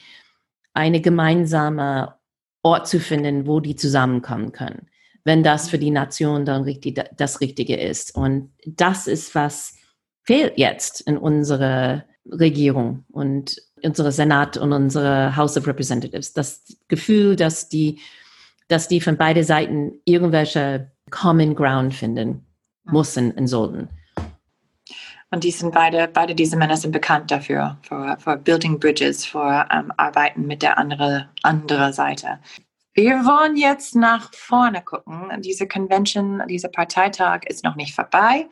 eine 0.73 1.01
gemeinsame 1.01 2.15
Ort 2.61 2.87
zu 2.87 2.99
finden, 2.99 3.47
wo 3.47 3.59
die 3.59 3.75
zusammenkommen 3.75 4.51
können, 4.51 4.87
wenn 5.23 5.43
das 5.43 5.69
für 5.69 5.79
die 5.79 5.91
Nation 5.91 6.45
dann 6.45 6.63
richtig, 6.63 7.01
das 7.17 7.41
Richtige 7.41 7.75
ist. 7.75 8.15
Und 8.15 8.51
das 8.65 9.07
ist, 9.07 9.33
was 9.33 9.75
fehlt 10.23 10.57
jetzt 10.57 11.01
in 11.01 11.17
unserer 11.17 12.05
Regierung 12.25 13.05
und 13.11 13.61
unserer 13.83 14.11
Senat 14.11 14.57
und 14.57 14.73
unserer 14.73 15.35
House 15.35 15.57
of 15.57 15.67
Representatives. 15.67 16.33
Das 16.33 16.63
Gefühl, 16.87 17.35
dass 17.35 17.69
die, 17.69 17.99
dass 18.67 18.87
die 18.87 19.01
von 19.01 19.17
beiden 19.17 19.43
Seiten 19.43 20.01
irgendwelche 20.05 20.91
Common 21.11 21.55
Ground 21.55 21.93
finden 21.93 22.45
müssen 22.83 23.31
und 23.31 23.47
sollten. 23.47 23.89
Und 25.31 25.43
die 25.43 25.51
sind 25.51 25.73
beide, 25.73 26.07
beide 26.07 26.35
diese 26.35 26.55
Männer 26.55 26.77
sind 26.77 26.91
bekannt 26.91 27.31
dafür, 27.31 27.77
für, 27.81 28.15
für 28.19 28.37
Building 28.37 28.79
Bridges, 28.79 29.25
für 29.25 29.39
um, 29.39 29.77
ähm, 29.77 29.91
Arbeiten 29.97 30.47
mit 30.47 30.61
der 30.61 30.77
anderen 30.77 31.27
andere 31.43 31.91
Seite. 31.93 32.39
Wir 32.93 33.25
wollen 33.25 33.57
jetzt 33.57 33.95
nach 33.95 34.33
vorne 34.33 34.81
gucken. 34.81 35.29
Diese 35.41 35.67
Convention, 35.67 36.41
dieser 36.47 36.69
Parteitag 36.69 37.41
ist 37.47 37.63
noch 37.63 37.75
nicht 37.75 37.93
vorbei. 37.93 38.47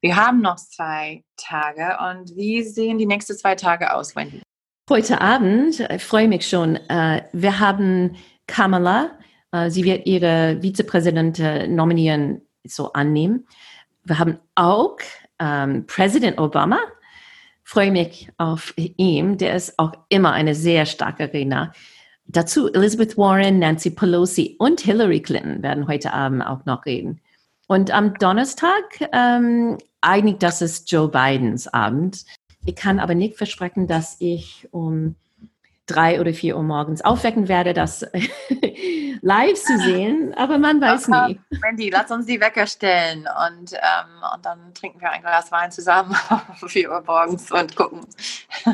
Wir 0.00 0.16
haben 0.16 0.40
noch 0.40 0.56
zwei 0.56 1.22
Tage. 1.36 1.98
Und 2.10 2.34
wie 2.34 2.62
sehen 2.62 2.96
die 2.96 3.06
nächsten 3.06 3.36
zwei 3.36 3.54
Tage 3.54 3.92
aus, 3.92 4.16
Wendy? 4.16 4.40
Heute 4.88 5.20
Abend, 5.20 5.80
ich 5.80 6.04
freue 6.04 6.28
mich 6.28 6.48
schon, 6.48 6.76
äh, 6.88 7.22
wir 7.32 7.60
haben 7.60 8.16
Kamala 8.46 9.04
äh, 9.04 9.31
sie 9.68 9.84
wird 9.84 10.06
ihre 10.06 10.58
Vizepräsidentin 10.60 11.74
nominieren, 11.74 12.42
so 12.64 12.92
annehmen. 12.92 13.46
Wir 14.04 14.18
haben 14.18 14.38
auch 14.54 14.96
ähm, 15.38 15.86
Präsident 15.86 16.38
Obama. 16.38 16.78
Freue 17.64 17.92
mich 17.92 18.28
auf 18.38 18.74
ihn. 18.76 19.38
Der 19.38 19.54
ist 19.54 19.78
auch 19.78 19.92
immer 20.08 20.32
eine 20.32 20.54
sehr 20.54 20.86
starke 20.86 21.32
Redner. 21.32 21.72
Dazu 22.26 22.72
Elizabeth 22.72 23.16
Warren, 23.18 23.58
Nancy 23.58 23.90
Pelosi 23.90 24.56
und 24.58 24.80
Hillary 24.80 25.20
Clinton 25.20 25.62
werden 25.62 25.88
heute 25.88 26.12
Abend 26.12 26.42
auch 26.42 26.64
noch 26.64 26.86
reden. 26.86 27.20
Und 27.66 27.90
am 27.90 28.14
Donnerstag, 28.14 29.08
ähm, 29.12 29.78
eigentlich 30.00 30.38
das 30.38 30.62
ist 30.62 30.90
Joe 30.90 31.08
Bidens 31.08 31.68
Abend. 31.68 32.24
Ich 32.64 32.76
kann 32.76 33.00
aber 33.00 33.14
nicht 33.14 33.36
versprechen, 33.36 33.86
dass 33.86 34.16
ich 34.20 34.68
um 34.70 35.16
drei 35.92 36.20
oder 36.20 36.32
vier 36.32 36.56
Uhr 36.56 36.62
morgens 36.62 37.02
aufwecken 37.04 37.48
werde, 37.48 37.72
das 37.72 38.02
live 39.22 39.54
zu 39.58 39.78
sehen, 39.78 40.34
aber 40.34 40.58
man 40.58 40.80
weiß 40.80 41.08
nie. 41.08 41.40
Wendy, 41.62 41.90
lass 41.90 42.10
uns 42.10 42.26
die 42.26 42.40
Wecker 42.40 42.66
stellen 42.66 43.20
und, 43.20 43.72
ähm, 43.72 44.22
und 44.34 44.44
dann 44.44 44.74
trinken 44.74 45.00
wir 45.00 45.10
ein 45.10 45.20
Glas 45.20 45.52
Wein 45.52 45.70
zusammen 45.70 46.16
um 46.62 46.68
vier 46.68 46.90
Uhr 46.90 47.02
morgens 47.06 47.50
und 47.50 47.76
gucken. 47.76 48.00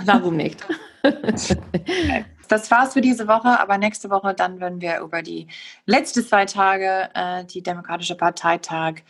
Warum 0.04 0.37
nicht? 0.37 0.66
das 2.48 2.70
war's 2.70 2.94
für 2.94 3.00
diese 3.00 3.28
Woche, 3.28 3.61
aber 3.61 3.78
nächste 3.78 4.11
Woche 4.11 4.35
dann 4.35 4.61
werden 4.61 4.81
wir 4.81 5.00
über 5.00 5.22
die 5.22 5.48
letzten 5.87 6.24
zwei 6.24 6.46
Tage, 6.46 7.11
äh, 7.14 7.44
die 7.44 7.62
Demokratische 7.62 8.14
Parteitag, 8.14 9.02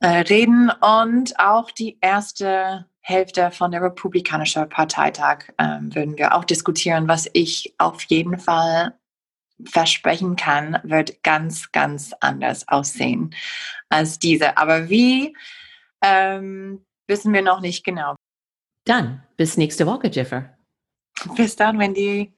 äh, 0.00 0.08
reden 0.08 0.70
und 0.80 1.38
auch 1.38 1.70
die 1.70 1.98
erste 2.00 2.86
Hälfte 3.00 3.50
von 3.50 3.70
der 3.70 3.82
Republikanischen 3.82 4.68
Parteitag 4.68 5.44
ähm, 5.58 5.94
würden 5.94 6.18
wir 6.18 6.34
auch 6.34 6.44
diskutieren, 6.44 7.08
was 7.08 7.28
ich 7.32 7.74
auf 7.78 8.02
jeden 8.04 8.38
Fall 8.38 8.98
versprechen 9.64 10.36
kann, 10.36 10.78
wird 10.84 11.22
ganz, 11.22 11.72
ganz 11.72 12.12
anders 12.20 12.68
aussehen 12.68 13.34
als 13.88 14.18
diese. 14.18 14.56
Aber 14.56 14.88
wie, 14.88 15.36
ähm, 16.02 16.84
wissen 17.06 17.32
wir 17.32 17.42
noch 17.42 17.60
nicht 17.60 17.84
genau. 17.84 18.14
Dann, 18.84 19.22
bis 19.36 19.56
nächste 19.56 19.86
Woche, 19.86 20.08
Jeffer. 20.08 20.56
Bis 21.36 21.56
dann, 21.56 21.78
Wendy. 21.78 22.37